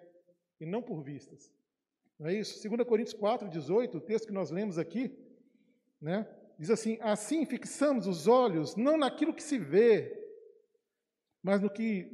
e 0.61 0.67
não 0.67 0.83
por 0.83 1.01
vistas. 1.03 1.53
Não 2.19 2.29
é 2.29 2.35
isso? 2.35 2.69
2 2.69 2.87
Coríntios 2.87 3.15
4, 3.15 3.49
18, 3.49 3.97
o 3.97 4.01
texto 4.01 4.27
que 4.27 4.33
nós 4.33 4.51
lemos 4.51 4.77
aqui, 4.77 5.17
né? 6.01 6.29
Diz 6.59 6.69
assim: 6.69 6.99
Assim 7.01 7.47
fixamos 7.47 8.07
os 8.07 8.27
olhos 8.27 8.77
não 8.77 8.99
naquilo 8.99 9.33
que 9.33 9.43
se 9.43 9.59
vê, 9.59 10.15
mas 11.43 11.61
no 11.61 11.71
que 11.71 12.11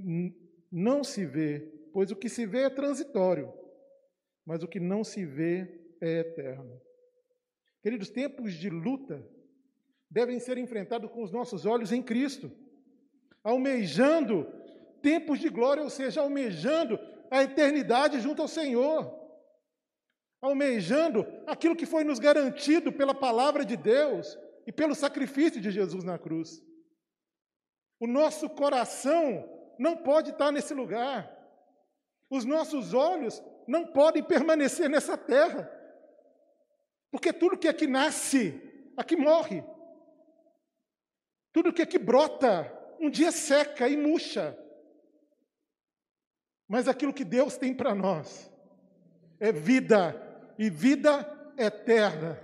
não 0.70 1.02
se 1.02 1.24
vê, 1.26 1.60
pois 1.92 2.10
o 2.10 2.16
que 2.16 2.28
se 2.28 2.46
vê 2.46 2.62
é 2.62 2.70
transitório, 2.70 3.52
mas 4.44 4.62
o 4.62 4.68
que 4.68 4.78
não 4.78 5.02
se 5.02 5.24
vê 5.24 5.80
é 6.00 6.20
eterno. 6.20 6.80
Queridos, 7.86 8.10
tempos 8.10 8.54
de 8.54 8.68
luta 8.68 9.24
devem 10.10 10.40
ser 10.40 10.58
enfrentados 10.58 11.08
com 11.08 11.22
os 11.22 11.30
nossos 11.30 11.64
olhos 11.64 11.92
em 11.92 12.02
Cristo, 12.02 12.50
almejando 13.44 14.44
tempos 15.00 15.38
de 15.38 15.48
glória, 15.48 15.84
ou 15.84 15.88
seja, 15.88 16.20
almejando 16.20 16.98
a 17.30 17.44
eternidade 17.44 18.18
junto 18.18 18.42
ao 18.42 18.48
Senhor, 18.48 19.08
almejando 20.42 21.24
aquilo 21.46 21.76
que 21.76 21.86
foi 21.86 22.02
nos 22.02 22.18
garantido 22.18 22.92
pela 22.92 23.14
palavra 23.14 23.64
de 23.64 23.76
Deus 23.76 24.36
e 24.66 24.72
pelo 24.72 24.92
sacrifício 24.92 25.60
de 25.60 25.70
Jesus 25.70 26.02
na 26.02 26.18
cruz. 26.18 26.60
O 28.00 28.08
nosso 28.08 28.50
coração 28.50 29.48
não 29.78 29.96
pode 29.96 30.30
estar 30.30 30.50
nesse 30.50 30.74
lugar. 30.74 31.32
Os 32.28 32.44
nossos 32.44 32.92
olhos 32.92 33.40
não 33.64 33.86
podem 33.86 34.24
permanecer 34.24 34.90
nessa 34.90 35.16
terra. 35.16 35.75
Porque 37.10 37.32
tudo 37.32 37.58
que 37.58 37.68
aqui 37.68 37.86
nasce, 37.86 38.60
aqui 38.96 39.16
morre. 39.16 39.62
Tudo 41.52 41.72
que 41.72 41.82
aqui 41.82 41.98
brota, 41.98 42.72
um 43.00 43.08
dia 43.08 43.32
seca 43.32 43.88
e 43.88 43.96
murcha. 43.96 44.56
Mas 46.68 46.88
aquilo 46.88 47.14
que 47.14 47.24
Deus 47.24 47.56
tem 47.56 47.72
para 47.72 47.94
nós 47.94 48.52
é 49.38 49.52
vida 49.52 50.14
e 50.58 50.68
vida 50.68 51.52
eterna. 51.56 52.40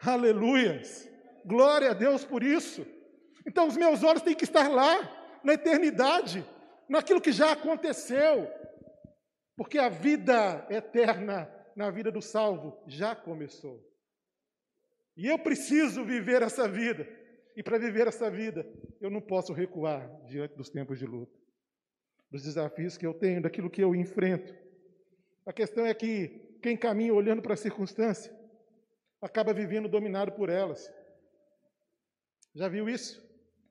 Aleluias. 0.00 1.08
Glória 1.44 1.90
a 1.90 1.94
Deus 1.94 2.24
por 2.24 2.42
isso. 2.42 2.86
Então 3.46 3.66
os 3.66 3.76
meus 3.76 4.02
olhos 4.02 4.22
têm 4.22 4.34
que 4.34 4.44
estar 4.44 4.68
lá, 4.68 5.40
na 5.42 5.54
eternidade, 5.54 6.44
naquilo 6.88 7.20
que 7.20 7.32
já 7.32 7.52
aconteceu. 7.52 8.50
Porque 9.56 9.78
a 9.78 9.88
vida 9.88 10.66
eterna 10.70 11.50
na 11.76 11.90
vida 11.90 12.10
do 12.10 12.20
salvo 12.20 12.76
já 12.86 13.14
começou. 13.14 13.84
E 15.16 15.26
eu 15.26 15.38
preciso 15.38 16.04
viver 16.04 16.42
essa 16.42 16.68
vida. 16.68 17.06
E 17.56 17.62
para 17.62 17.78
viver 17.78 18.06
essa 18.06 18.30
vida, 18.30 18.66
eu 19.00 19.10
não 19.10 19.20
posso 19.20 19.52
recuar 19.52 20.08
diante 20.26 20.54
dos 20.56 20.70
tempos 20.70 20.98
de 20.98 21.06
luta 21.06 21.40
dos 22.30 22.44
desafios 22.44 22.96
que 22.96 23.06
eu 23.06 23.12
tenho, 23.12 23.42
daquilo 23.42 23.68
que 23.68 23.82
eu 23.82 23.94
enfrento. 23.94 24.54
A 25.44 25.52
questão 25.52 25.84
é 25.84 25.92
que 25.92 26.58
quem 26.62 26.76
caminha 26.76 27.12
olhando 27.12 27.42
para 27.42 27.54
a 27.54 27.56
circunstância 27.56 28.32
acaba 29.20 29.52
vivendo 29.52 29.88
dominado 29.88 30.32
por 30.32 30.48
elas. 30.48 30.92
Já 32.54 32.68
viu 32.68 32.88
isso? 32.88 33.20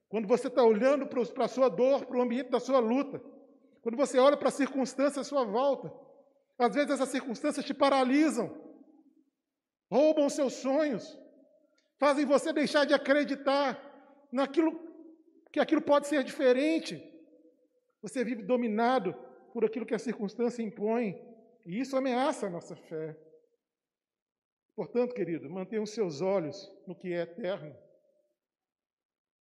Quando 0.09 0.27
você 0.27 0.47
está 0.47 0.63
olhando 0.63 1.07
para 1.07 1.45
a 1.45 1.47
sua 1.47 1.69
dor, 1.69 2.05
para 2.05 2.17
o 2.17 2.21
ambiente 2.21 2.49
da 2.49 2.59
sua 2.59 2.79
luta, 2.79 3.21
quando 3.81 3.95
você 3.95 4.17
olha 4.17 4.35
para 4.35 4.49
a 4.49 4.51
circunstância 4.51 5.21
à 5.21 5.23
sua 5.23 5.45
volta, 5.45 5.91
às 6.59 6.75
vezes 6.75 6.91
essas 6.91 7.09
circunstâncias 7.09 7.65
te 7.65 7.73
paralisam, 7.73 8.53
roubam 9.91 10.29
seus 10.29 10.53
sonhos, 10.53 11.17
fazem 11.97 12.25
você 12.25 12.51
deixar 12.53 12.85
de 12.85 12.93
acreditar 12.93 13.81
naquilo 14.31 14.77
que 15.51 15.59
aquilo 15.59 15.81
pode 15.81 16.07
ser 16.07 16.23
diferente, 16.23 17.01
você 18.01 18.23
vive 18.23 18.43
dominado 18.43 19.13
por 19.53 19.65
aquilo 19.65 19.85
que 19.85 19.95
a 19.95 19.99
circunstância 19.99 20.61
impõe, 20.61 21.19
e 21.65 21.79
isso 21.79 21.97
ameaça 21.97 22.47
a 22.47 22.49
nossa 22.49 22.75
fé. 22.75 23.17
Portanto, 24.75 25.13
querido, 25.13 25.49
mantenha 25.49 25.81
os 25.81 25.89
seus 25.89 26.21
olhos 26.21 26.71
no 26.87 26.95
que 26.95 27.11
é 27.13 27.21
eterno. 27.21 27.75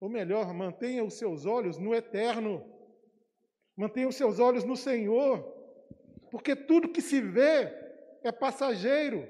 Ou 0.01 0.09
melhor, 0.09 0.53
mantenha 0.53 1.05
os 1.05 1.15
seus 1.15 1.47
olhos 1.47 1.79
no 1.79 1.95
eterno. 1.95 2.65
Mantenha 3.77 4.09
os 4.09 4.17
seus 4.17 4.39
olhos 4.39 4.65
no 4.65 4.77
Senhor. 4.77 5.58
Porque 6.31 6.55
tudo 6.55 6.93
que 6.93 7.01
se 7.01 7.21
vê 7.21 7.73
é 8.23 8.33
passageiro, 8.33 9.29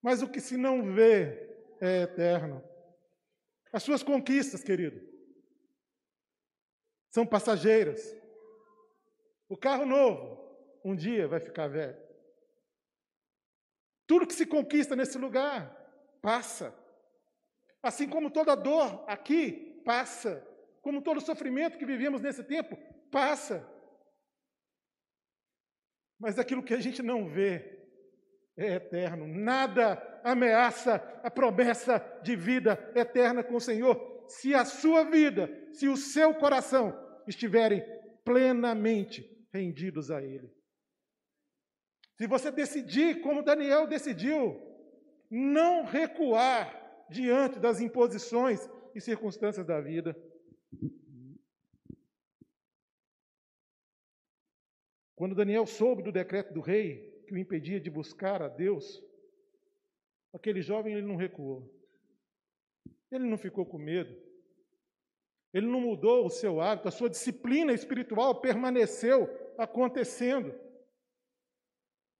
mas 0.00 0.22
o 0.22 0.28
que 0.28 0.40
se 0.40 0.56
não 0.56 0.92
vê 0.92 1.48
é 1.80 2.02
eterno. 2.02 2.62
As 3.72 3.82
suas 3.82 4.02
conquistas, 4.02 4.62
querido, 4.62 5.00
são 7.10 7.26
passageiras. 7.26 8.14
O 9.48 9.56
carro 9.56 9.86
novo, 9.86 10.42
um 10.84 10.94
dia 10.94 11.28
vai 11.28 11.40
ficar 11.40 11.68
velho. 11.68 11.96
Tudo 14.06 14.26
que 14.26 14.34
se 14.34 14.46
conquista 14.46 14.96
nesse 14.96 15.16
lugar 15.16 15.70
passa. 16.20 16.74
Assim 17.82 18.08
como 18.08 18.30
toda 18.30 18.54
dor 18.54 19.04
aqui 19.06 19.80
passa. 19.84 20.46
Como 20.80 21.02
todo 21.02 21.20
sofrimento 21.20 21.78
que 21.78 21.86
vivemos 21.86 22.20
nesse 22.20 22.42
tempo 22.42 22.76
passa. 23.10 23.66
Mas 26.22 26.38
aquilo 26.38 26.62
que 26.62 26.72
a 26.72 26.78
gente 26.78 27.02
não 27.02 27.28
vê 27.28 27.80
é 28.56 28.74
eterno. 28.74 29.26
Nada 29.26 30.00
ameaça 30.22 30.94
a 31.20 31.28
promessa 31.28 31.98
de 32.22 32.36
vida 32.36 32.78
eterna 32.94 33.42
com 33.42 33.56
o 33.56 33.60
Senhor. 33.60 34.24
Se 34.28 34.54
a 34.54 34.64
sua 34.64 35.02
vida, 35.02 35.50
se 35.72 35.88
o 35.88 35.96
seu 35.96 36.32
coração 36.32 36.96
estiverem 37.26 37.82
plenamente 38.24 39.28
rendidos 39.52 40.12
a 40.12 40.22
Ele. 40.22 40.48
Se 42.16 42.28
você 42.28 42.52
decidir, 42.52 43.20
como 43.20 43.42
Daniel 43.42 43.88
decidiu, 43.88 44.62
não 45.28 45.84
recuar 45.84 47.04
diante 47.10 47.58
das 47.58 47.80
imposições 47.80 48.70
e 48.94 49.00
circunstâncias 49.00 49.66
da 49.66 49.80
vida. 49.80 50.16
Quando 55.22 55.36
Daniel 55.36 55.64
soube 55.66 56.02
do 56.02 56.10
decreto 56.10 56.52
do 56.52 56.60
rei 56.60 57.22
que 57.28 57.32
o 57.32 57.38
impedia 57.38 57.80
de 57.80 57.88
buscar 57.88 58.42
a 58.42 58.48
Deus, 58.48 59.00
aquele 60.34 60.60
jovem 60.60 60.94
ele 60.94 61.06
não 61.06 61.14
recuou. 61.14 61.72
Ele 63.08 63.30
não 63.30 63.38
ficou 63.38 63.64
com 63.64 63.78
medo. 63.78 64.12
Ele 65.54 65.68
não 65.68 65.80
mudou 65.80 66.26
o 66.26 66.28
seu 66.28 66.60
hábito, 66.60 66.88
a 66.88 66.90
sua 66.90 67.08
disciplina 67.08 67.72
espiritual 67.72 68.40
permaneceu 68.40 69.28
acontecendo. 69.56 70.52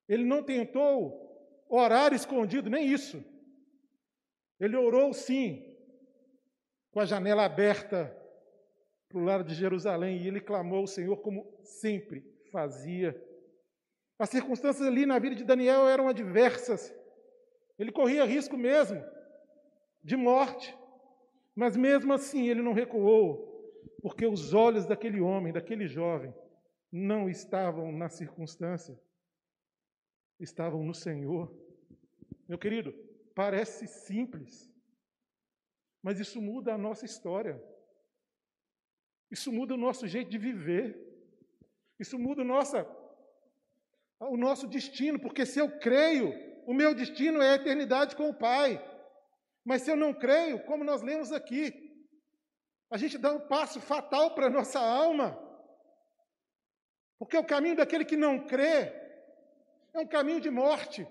Ele 0.08 0.22
não 0.22 0.40
tentou 0.40 1.66
orar 1.68 2.12
escondido, 2.12 2.70
nem 2.70 2.86
isso. 2.86 3.20
Ele 4.60 4.76
orou 4.76 5.12
sim, 5.12 5.76
com 6.92 7.00
a 7.00 7.04
janela 7.04 7.44
aberta 7.44 8.16
para 9.08 9.18
o 9.18 9.24
lado 9.24 9.42
de 9.42 9.56
Jerusalém, 9.56 10.22
e 10.22 10.28
ele 10.28 10.40
clamou 10.40 10.78
ao 10.78 10.86
Senhor 10.86 11.16
como 11.16 11.52
sempre 11.64 12.30
fazia. 12.52 13.20
As 14.18 14.30
circunstâncias 14.30 14.86
ali 14.86 15.04
na 15.04 15.18
vida 15.18 15.34
de 15.34 15.44
Daniel 15.44 15.88
eram 15.88 16.06
adversas. 16.06 16.94
Ele 17.78 17.90
corria 17.90 18.24
risco 18.24 18.56
mesmo 18.56 19.02
de 20.04 20.16
morte. 20.16 20.76
Mas 21.54 21.76
mesmo 21.76 22.12
assim 22.12 22.48
ele 22.48 22.62
não 22.62 22.72
recuou, 22.72 23.50
porque 24.00 24.26
os 24.26 24.54
olhos 24.54 24.86
daquele 24.86 25.20
homem, 25.20 25.52
daquele 25.52 25.86
jovem, 25.86 26.32
não 26.90 27.28
estavam 27.28 27.90
na 27.92 28.08
circunstância, 28.08 28.98
estavam 30.38 30.82
no 30.82 30.94
Senhor. 30.94 31.54
Meu 32.48 32.58
querido, 32.58 32.92
parece 33.34 33.86
simples, 33.86 34.70
mas 36.02 36.18
isso 36.18 36.40
muda 36.40 36.74
a 36.74 36.78
nossa 36.78 37.04
história. 37.04 37.62
Isso 39.30 39.50
muda 39.50 39.74
o 39.74 39.78
nosso 39.78 40.06
jeito 40.06 40.30
de 40.30 40.38
viver. 40.38 41.11
Isso 42.02 42.18
muda 42.18 42.42
o 42.42 42.50
nosso, 42.54 42.76
o 44.18 44.36
nosso 44.36 44.66
destino, 44.76 45.20
porque 45.24 45.44
se 45.46 45.58
eu 45.60 45.68
creio, 45.86 46.28
o 46.66 46.74
meu 46.74 46.92
destino 47.00 47.40
é 47.40 47.50
a 47.50 47.54
eternidade 47.60 48.16
com 48.16 48.28
o 48.28 48.38
Pai. 48.48 48.70
Mas 49.64 49.82
se 49.82 49.90
eu 49.92 49.96
não 49.96 50.12
creio, 50.12 50.64
como 50.64 50.82
nós 50.82 51.00
lemos 51.00 51.30
aqui, 51.30 51.64
a 52.90 52.96
gente 52.96 53.16
dá 53.16 53.32
um 53.32 53.46
passo 53.54 53.80
fatal 53.80 54.34
para 54.34 54.46
a 54.46 54.54
nossa 54.58 54.80
alma. 54.80 55.28
Porque 57.20 57.36
o 57.36 57.46
caminho 57.52 57.76
daquele 57.76 58.04
que 58.04 58.16
não 58.16 58.46
crê 58.52 58.78
é 59.94 60.00
um 60.00 60.08
caminho 60.16 60.40
de 60.40 60.50
morte. 60.50 61.06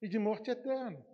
E 0.00 0.08
de 0.08 0.18
morte 0.28 0.48
eterna. 0.48 1.04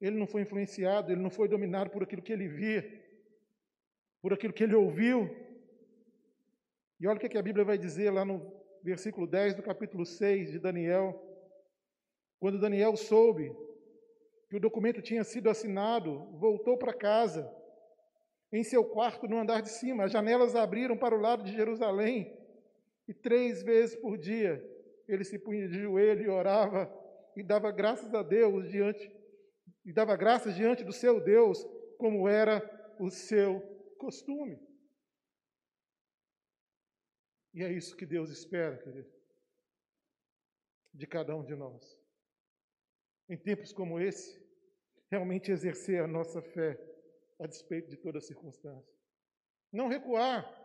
Ele 0.00 0.16
não 0.16 0.26
foi 0.26 0.40
influenciado, 0.42 1.12
ele 1.12 1.20
não 1.20 1.30
foi 1.30 1.46
dominado 1.46 1.90
por 1.90 2.02
aquilo 2.02 2.22
que 2.22 2.32
ele 2.32 2.48
via, 2.48 2.82
por 4.20 4.32
aquilo 4.32 4.52
que 4.52 4.64
ele 4.64 4.74
ouviu. 4.74 5.28
E 7.00 7.06
olha 7.06 7.16
o 7.16 7.20
que 7.20 7.38
a 7.38 7.42
Bíblia 7.42 7.64
vai 7.64 7.78
dizer 7.78 8.10
lá 8.10 8.24
no 8.24 8.52
versículo 8.82 9.26
10 9.26 9.54
do 9.54 9.62
capítulo 9.62 10.04
6 10.04 10.50
de 10.50 10.58
Daniel. 10.58 11.20
Quando 12.40 12.60
Daniel 12.60 12.96
soube 12.96 13.54
que 14.48 14.56
o 14.56 14.60
documento 14.60 15.02
tinha 15.02 15.24
sido 15.24 15.50
assinado, 15.50 16.26
voltou 16.38 16.76
para 16.76 16.92
casa. 16.92 17.52
Em 18.52 18.64
seu 18.64 18.84
quarto, 18.84 19.28
no 19.28 19.38
andar 19.38 19.60
de 19.60 19.68
cima, 19.68 20.04
as 20.04 20.12
janelas 20.12 20.54
abriram 20.54 20.96
para 20.96 21.14
o 21.14 21.20
lado 21.20 21.42
de 21.42 21.52
Jerusalém. 21.52 22.34
E 23.06 23.12
três 23.12 23.62
vezes 23.62 23.96
por 23.96 24.16
dia 24.16 24.62
ele 25.06 25.24
se 25.24 25.38
punha 25.38 25.68
de 25.68 25.80
joelho 25.80 26.22
e 26.22 26.28
orava 26.28 26.92
e 27.36 27.42
dava 27.42 27.70
graças 27.70 28.12
a 28.14 28.22
Deus 28.22 28.68
diante 28.68 29.10
e 29.84 29.92
dava 29.92 30.16
graças 30.16 30.54
diante 30.54 30.84
do 30.84 30.92
seu 30.92 31.18
Deus, 31.18 31.66
como 31.96 32.28
era 32.28 32.62
o 33.00 33.08
seu 33.10 33.77
costume. 33.98 34.58
E 37.52 37.62
é 37.62 37.72
isso 37.72 37.96
que 37.96 38.06
Deus 38.06 38.30
espera, 38.30 38.78
querido, 38.78 39.12
de 40.94 41.06
cada 41.06 41.36
um 41.36 41.44
de 41.44 41.54
nós 41.54 41.98
em 43.28 43.36
tempos 43.36 43.72
como 43.72 44.00
esse, 44.00 44.42
realmente 45.10 45.52
exercer 45.52 46.02
a 46.02 46.06
nossa 46.06 46.40
fé 46.40 46.78
a 47.38 47.46
despeito 47.46 47.90
de 47.90 47.96
toda 47.96 48.20
circunstância. 48.20 48.94
Não 49.72 49.88
recuar. 49.88 50.56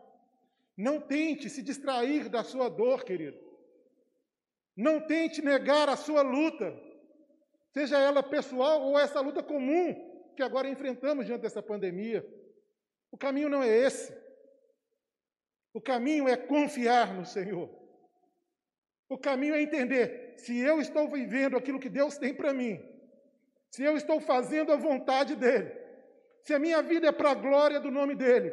Não 0.76 1.00
tente 1.00 1.48
se 1.48 1.62
distrair 1.62 2.28
da 2.28 2.42
sua 2.42 2.68
dor, 2.68 3.04
querido. 3.04 3.38
Não 4.76 5.00
tente 5.06 5.40
negar 5.40 5.88
a 5.88 5.96
sua 5.96 6.22
luta, 6.22 6.74
seja 7.70 7.96
ela 7.96 8.24
pessoal 8.24 8.82
ou 8.82 8.98
essa 8.98 9.20
luta 9.20 9.40
comum 9.40 10.32
que 10.34 10.42
agora 10.42 10.68
enfrentamos 10.68 11.26
diante 11.26 11.42
dessa 11.42 11.62
pandemia. 11.62 12.26
O 13.14 13.16
caminho 13.16 13.48
não 13.48 13.62
é 13.62 13.68
esse. 13.68 14.12
O 15.72 15.80
caminho 15.80 16.26
é 16.28 16.36
confiar 16.36 17.14
no 17.14 17.24
Senhor. 17.24 17.70
O 19.08 19.16
caminho 19.16 19.54
é 19.54 19.62
entender 19.62 20.34
se 20.36 20.58
eu 20.58 20.80
estou 20.80 21.08
vivendo 21.08 21.56
aquilo 21.56 21.78
que 21.78 21.88
Deus 21.88 22.18
tem 22.18 22.34
para 22.34 22.52
mim, 22.52 22.76
se 23.70 23.84
eu 23.84 23.96
estou 23.96 24.20
fazendo 24.20 24.72
a 24.72 24.76
vontade 24.76 25.36
dEle, 25.36 25.70
se 26.42 26.52
a 26.52 26.58
minha 26.58 26.82
vida 26.82 27.06
é 27.06 27.12
para 27.12 27.30
a 27.30 27.36
glória 27.36 27.78
do 27.78 27.88
nome 27.88 28.16
dEle, 28.16 28.52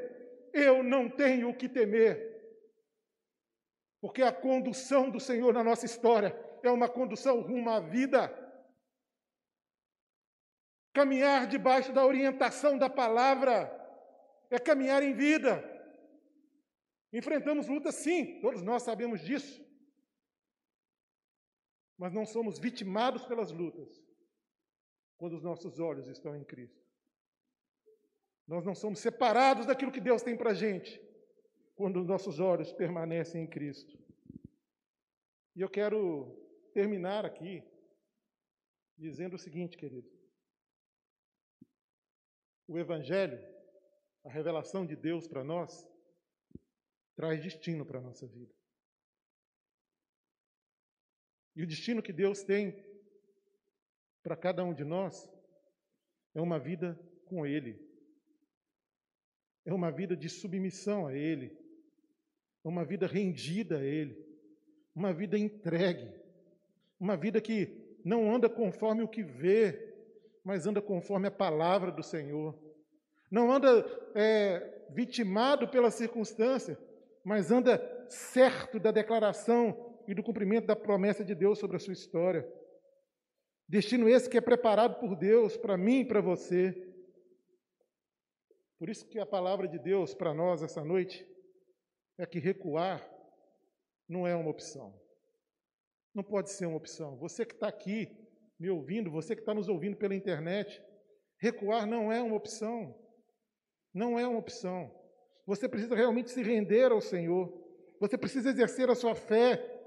eu 0.53 0.83
não 0.83 1.09
tenho 1.09 1.49
o 1.49 1.57
que 1.57 1.67
temer. 1.67 2.13
Porque 3.99 4.21
a 4.21 4.31
condução 4.31 5.09
do 5.09 5.19
Senhor 5.19 5.51
na 5.55 5.63
nossa 5.63 5.87
história 5.87 6.39
é 6.61 6.69
uma 6.69 6.87
condução 6.87 7.41
rumo 7.41 7.71
à 7.71 7.79
vida. 7.79 8.31
Caminhar 10.93 11.47
debaixo 11.47 11.91
da 11.91 12.05
orientação 12.05 12.77
da 12.77 12.91
palavra 12.91 13.80
é 14.51 14.59
caminhar 14.59 15.01
em 15.01 15.13
vida. 15.13 15.63
Enfrentamos 17.11 17.67
lutas, 17.67 17.95
sim, 17.95 18.39
todos 18.41 18.61
nós 18.61 18.83
sabemos 18.83 19.21
disso 19.21 19.59
mas 22.01 22.11
não 22.11 22.25
somos 22.25 22.57
vitimados 22.57 23.27
pelas 23.27 23.51
lutas 23.51 24.03
quando 25.17 25.33
os 25.33 25.43
nossos 25.43 25.77
olhos 25.77 26.07
estão 26.07 26.35
em 26.35 26.43
Cristo. 26.43 26.83
Nós 28.47 28.65
não 28.65 28.73
somos 28.73 28.97
separados 28.97 29.67
daquilo 29.67 29.91
que 29.91 30.01
Deus 30.01 30.23
tem 30.23 30.35
para 30.35 30.49
a 30.49 30.55
gente 30.55 30.99
quando 31.75 31.99
os 31.99 32.07
nossos 32.07 32.39
olhos 32.39 32.73
permanecem 32.73 33.43
em 33.43 33.47
Cristo. 33.47 33.99
E 35.55 35.61
eu 35.61 35.69
quero 35.69 36.35
terminar 36.73 37.23
aqui 37.23 37.63
dizendo 38.97 39.35
o 39.35 39.39
seguinte, 39.39 39.77
querido. 39.77 40.09
O 42.67 42.79
Evangelho, 42.79 43.39
a 44.23 44.29
revelação 44.29 44.85
de 44.85 44.95
Deus 44.95 45.27
para 45.27 45.43
nós, 45.43 45.87
traz 47.15 47.41
destino 47.41 47.85
para 47.85 47.99
a 47.99 48.01
nossa 48.01 48.27
vida. 48.27 48.53
E 51.55 51.63
o 51.63 51.67
destino 51.67 52.01
que 52.01 52.13
Deus 52.13 52.43
tem 52.43 52.83
para 54.23 54.35
cada 54.35 54.63
um 54.63 54.73
de 54.73 54.83
nós 54.83 55.29
é 56.33 56.41
uma 56.41 56.59
vida 56.59 56.97
com 57.25 57.45
Ele, 57.45 57.79
é 59.65 59.73
uma 59.73 59.91
vida 59.91 60.15
de 60.15 60.29
submissão 60.29 61.07
a 61.07 61.13
Ele, 61.13 61.57
é 62.63 62.67
uma 62.67 62.85
vida 62.85 63.05
rendida 63.07 63.79
a 63.79 63.83
Ele, 63.83 64.17
uma 64.95 65.13
vida 65.13 65.37
entregue, 65.37 66.13
uma 66.99 67.17
vida 67.17 67.41
que 67.41 67.99
não 68.03 68.33
anda 68.33 68.49
conforme 68.49 69.03
o 69.03 69.07
que 69.07 69.23
vê, 69.23 69.93
mas 70.43 70.65
anda 70.65 70.81
conforme 70.81 71.27
a 71.27 71.31
palavra 71.31 71.91
do 71.91 72.03
Senhor. 72.03 72.57
Não 73.31 73.49
anda 73.49 73.85
é, 74.13 74.85
vitimado 74.89 75.69
pela 75.69 75.89
circunstância, 75.89 76.77
mas 77.23 77.49
anda 77.49 77.79
certo 78.09 78.77
da 78.77 78.91
declaração 78.91 79.97
e 80.07 80.13
do 80.13 80.21
cumprimento 80.21 80.67
da 80.67 80.75
promessa 80.75 81.23
de 81.23 81.33
Deus 81.33 81.57
sobre 81.57 81.77
a 81.77 81.79
sua 81.79 81.93
história. 81.93 82.45
Destino 83.69 84.09
esse 84.09 84.29
que 84.29 84.37
é 84.37 84.41
preparado 84.41 84.99
por 84.99 85.15
Deus 85.15 85.55
para 85.55 85.77
mim 85.77 86.01
e 86.01 86.05
para 86.05 86.19
você. 86.19 86.75
Por 88.77 88.89
isso 88.89 89.07
que 89.07 89.17
a 89.17 89.25
palavra 89.25 89.67
de 89.67 89.79
Deus 89.79 90.13
para 90.13 90.33
nós 90.33 90.61
essa 90.61 90.83
noite 90.83 91.25
é 92.17 92.25
que 92.25 92.39
recuar 92.39 93.09
não 94.09 94.27
é 94.27 94.35
uma 94.35 94.49
opção. 94.49 94.99
Não 96.13 96.23
pode 96.23 96.49
ser 96.49 96.65
uma 96.65 96.75
opção. 96.75 97.15
Você 97.17 97.45
que 97.45 97.53
está 97.53 97.69
aqui 97.69 98.09
me 98.59 98.69
ouvindo, 98.69 99.09
você 99.09 99.35
que 99.35 99.41
está 99.41 99.53
nos 99.53 99.69
ouvindo 99.69 99.95
pela 99.95 100.13
internet, 100.13 100.83
recuar 101.39 101.87
não 101.87 102.11
é 102.11 102.21
uma 102.21 102.35
opção. 102.35 103.00
Não 103.93 104.17
é 104.17 104.27
uma 104.27 104.39
opção. 104.39 104.93
Você 105.45 105.67
precisa 105.67 105.95
realmente 105.95 106.31
se 106.31 106.41
render 106.41 106.91
ao 106.91 107.01
Senhor. 107.01 107.51
Você 107.99 108.17
precisa 108.17 108.49
exercer 108.49 108.89
a 108.89 108.95
sua 108.95 109.15
fé 109.15 109.81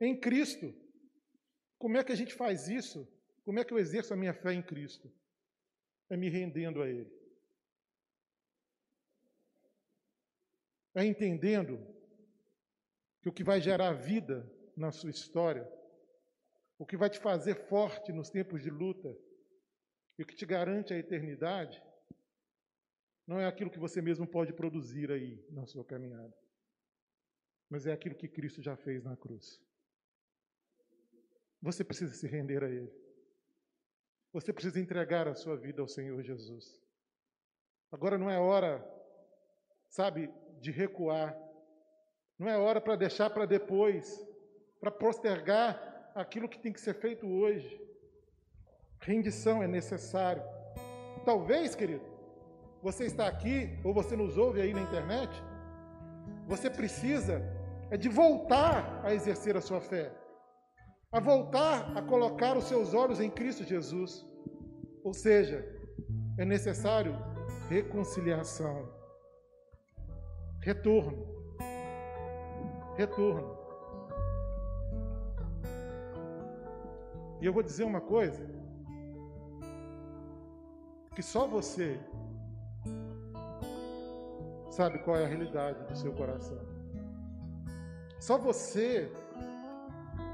em 0.00 0.18
Cristo. 0.18 0.74
Como 1.78 1.96
é 1.96 2.04
que 2.04 2.12
a 2.12 2.16
gente 2.16 2.34
faz 2.34 2.68
isso? 2.68 3.06
Como 3.44 3.58
é 3.58 3.64
que 3.64 3.72
eu 3.72 3.78
exerço 3.78 4.14
a 4.14 4.16
minha 4.16 4.34
fé 4.34 4.52
em 4.52 4.62
Cristo? 4.62 5.10
É 6.08 6.16
me 6.16 6.28
rendendo 6.28 6.82
a 6.82 6.88
Ele. 6.88 7.10
É 10.94 11.04
entendendo 11.04 11.78
que 13.22 13.28
o 13.28 13.32
que 13.32 13.44
vai 13.44 13.60
gerar 13.60 13.92
vida 13.92 14.50
na 14.76 14.90
sua 14.90 15.10
história, 15.10 15.70
o 16.78 16.86
que 16.86 16.96
vai 16.96 17.10
te 17.10 17.18
fazer 17.18 17.54
forte 17.68 18.12
nos 18.12 18.30
tempos 18.30 18.62
de 18.62 18.70
luta, 18.70 19.14
e 20.18 20.22
o 20.22 20.26
que 20.26 20.34
te 20.34 20.44
garante 20.44 20.92
a 20.92 20.98
eternidade, 20.98 21.82
não 23.30 23.38
é 23.38 23.46
aquilo 23.46 23.70
que 23.70 23.78
você 23.78 24.02
mesmo 24.02 24.26
pode 24.26 24.52
produzir 24.52 25.08
aí 25.12 25.40
na 25.50 25.64
sua 25.64 25.84
caminhada, 25.84 26.36
mas 27.68 27.86
é 27.86 27.92
aquilo 27.92 28.16
que 28.16 28.26
Cristo 28.26 28.60
já 28.60 28.74
fez 28.76 29.04
na 29.04 29.16
cruz. 29.16 29.62
Você 31.62 31.84
precisa 31.84 32.12
se 32.12 32.26
render 32.26 32.64
a 32.64 32.68
Ele. 32.68 32.92
Você 34.32 34.52
precisa 34.52 34.80
entregar 34.80 35.28
a 35.28 35.36
sua 35.36 35.56
vida 35.56 35.80
ao 35.80 35.86
Senhor 35.86 36.20
Jesus. 36.24 36.82
Agora 37.92 38.18
não 38.18 38.28
é 38.28 38.36
hora, 38.36 38.84
sabe, 39.88 40.28
de 40.60 40.72
recuar. 40.72 41.32
Não 42.36 42.48
é 42.48 42.58
hora 42.58 42.80
para 42.80 42.96
deixar 42.96 43.30
para 43.30 43.46
depois, 43.46 44.26
para 44.80 44.90
postergar 44.90 46.10
aquilo 46.16 46.48
que 46.48 46.58
tem 46.58 46.72
que 46.72 46.80
ser 46.80 46.94
feito 46.94 47.28
hoje. 47.28 47.80
Rendição 48.98 49.62
é 49.62 49.68
necessário. 49.68 50.42
Talvez, 51.24 51.76
querido, 51.76 52.09
você 52.82 53.04
está 53.04 53.26
aqui 53.26 53.78
ou 53.84 53.92
você 53.92 54.16
nos 54.16 54.36
ouve 54.38 54.60
aí 54.60 54.72
na 54.72 54.80
internet, 54.80 55.30
você 56.46 56.68
precisa 56.70 57.42
é 57.90 57.96
de 57.96 58.08
voltar 58.08 59.04
a 59.04 59.12
exercer 59.12 59.56
a 59.56 59.60
sua 59.60 59.80
fé. 59.80 60.12
a 61.12 61.18
voltar 61.18 61.96
a 61.98 62.02
colocar 62.02 62.56
os 62.56 62.64
seus 62.64 62.94
olhos 62.94 63.18
em 63.20 63.28
Cristo 63.28 63.64
Jesus. 63.64 64.24
Ou 65.02 65.12
seja, 65.12 65.58
é 66.38 66.44
necessário 66.44 67.12
reconciliação, 67.68 68.88
retorno, 70.60 71.26
retorno. 72.96 73.58
E 77.40 77.46
eu 77.46 77.52
vou 77.52 77.62
dizer 77.62 77.84
uma 77.84 78.00
coisa 78.00 78.44
que 81.14 81.22
só 81.22 81.46
você 81.46 81.98
sabe 84.70 85.00
qual 85.00 85.16
é 85.16 85.24
a 85.24 85.28
realidade 85.28 85.82
do 85.84 85.96
seu 85.96 86.12
coração. 86.12 86.58
Só 88.18 88.38
você 88.38 89.10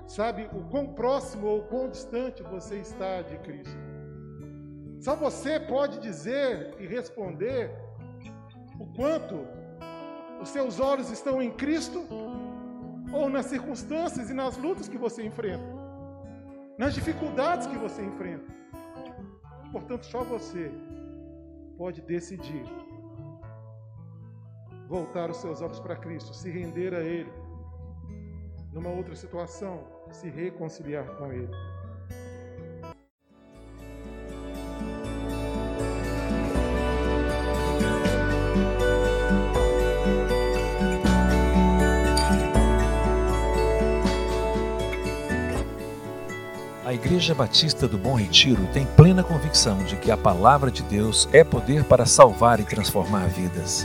sabe 0.06 0.48
o 0.52 0.62
quão 0.70 0.86
próximo 0.92 1.46
ou 1.46 1.62
quão 1.62 1.88
distante 1.88 2.42
você 2.42 2.76
está 2.76 3.22
de 3.22 3.38
Cristo. 3.38 3.76
Só 5.00 5.16
você 5.16 5.58
pode 5.58 5.98
dizer 6.00 6.74
e 6.78 6.86
responder 6.86 7.70
o 8.78 8.86
quanto 8.94 9.46
os 10.40 10.50
seus 10.50 10.78
olhos 10.80 11.10
estão 11.10 11.40
em 11.40 11.50
Cristo 11.50 12.06
ou 13.12 13.28
nas 13.28 13.46
circunstâncias 13.46 14.30
e 14.30 14.34
nas 14.34 14.56
lutas 14.56 14.88
que 14.88 14.98
você 14.98 15.24
enfrenta, 15.24 15.64
nas 16.78 16.94
dificuldades 16.94 17.66
que 17.66 17.78
você 17.78 18.02
enfrenta. 18.02 18.54
Portanto, 19.72 20.04
só 20.06 20.22
você 20.22 20.70
pode 21.78 22.02
decidir 22.02 22.64
voltar 24.88 25.30
os 25.30 25.38
seus 25.38 25.60
olhos 25.60 25.80
para 25.80 25.96
Cristo, 25.96 26.34
se 26.34 26.50
render 26.50 26.94
a 26.94 27.00
Ele, 27.00 27.30
numa 28.72 28.90
outra 28.90 29.14
situação, 29.16 29.84
se 30.10 30.28
reconciliar 30.28 31.06
com 31.16 31.32
Ele. 31.32 31.50
A 46.84 46.94
Igreja 46.94 47.34
Batista 47.34 47.88
do 47.88 47.98
Bom 47.98 48.14
Retiro 48.14 48.64
tem 48.72 48.86
plena 48.86 49.24
convicção 49.24 49.82
de 49.84 49.96
que 49.96 50.10
a 50.10 50.16
palavra 50.16 50.70
de 50.70 50.84
Deus 50.84 51.28
é 51.32 51.42
poder 51.42 51.82
para 51.84 52.06
salvar 52.06 52.60
e 52.60 52.64
transformar 52.64 53.26
vidas. 53.26 53.84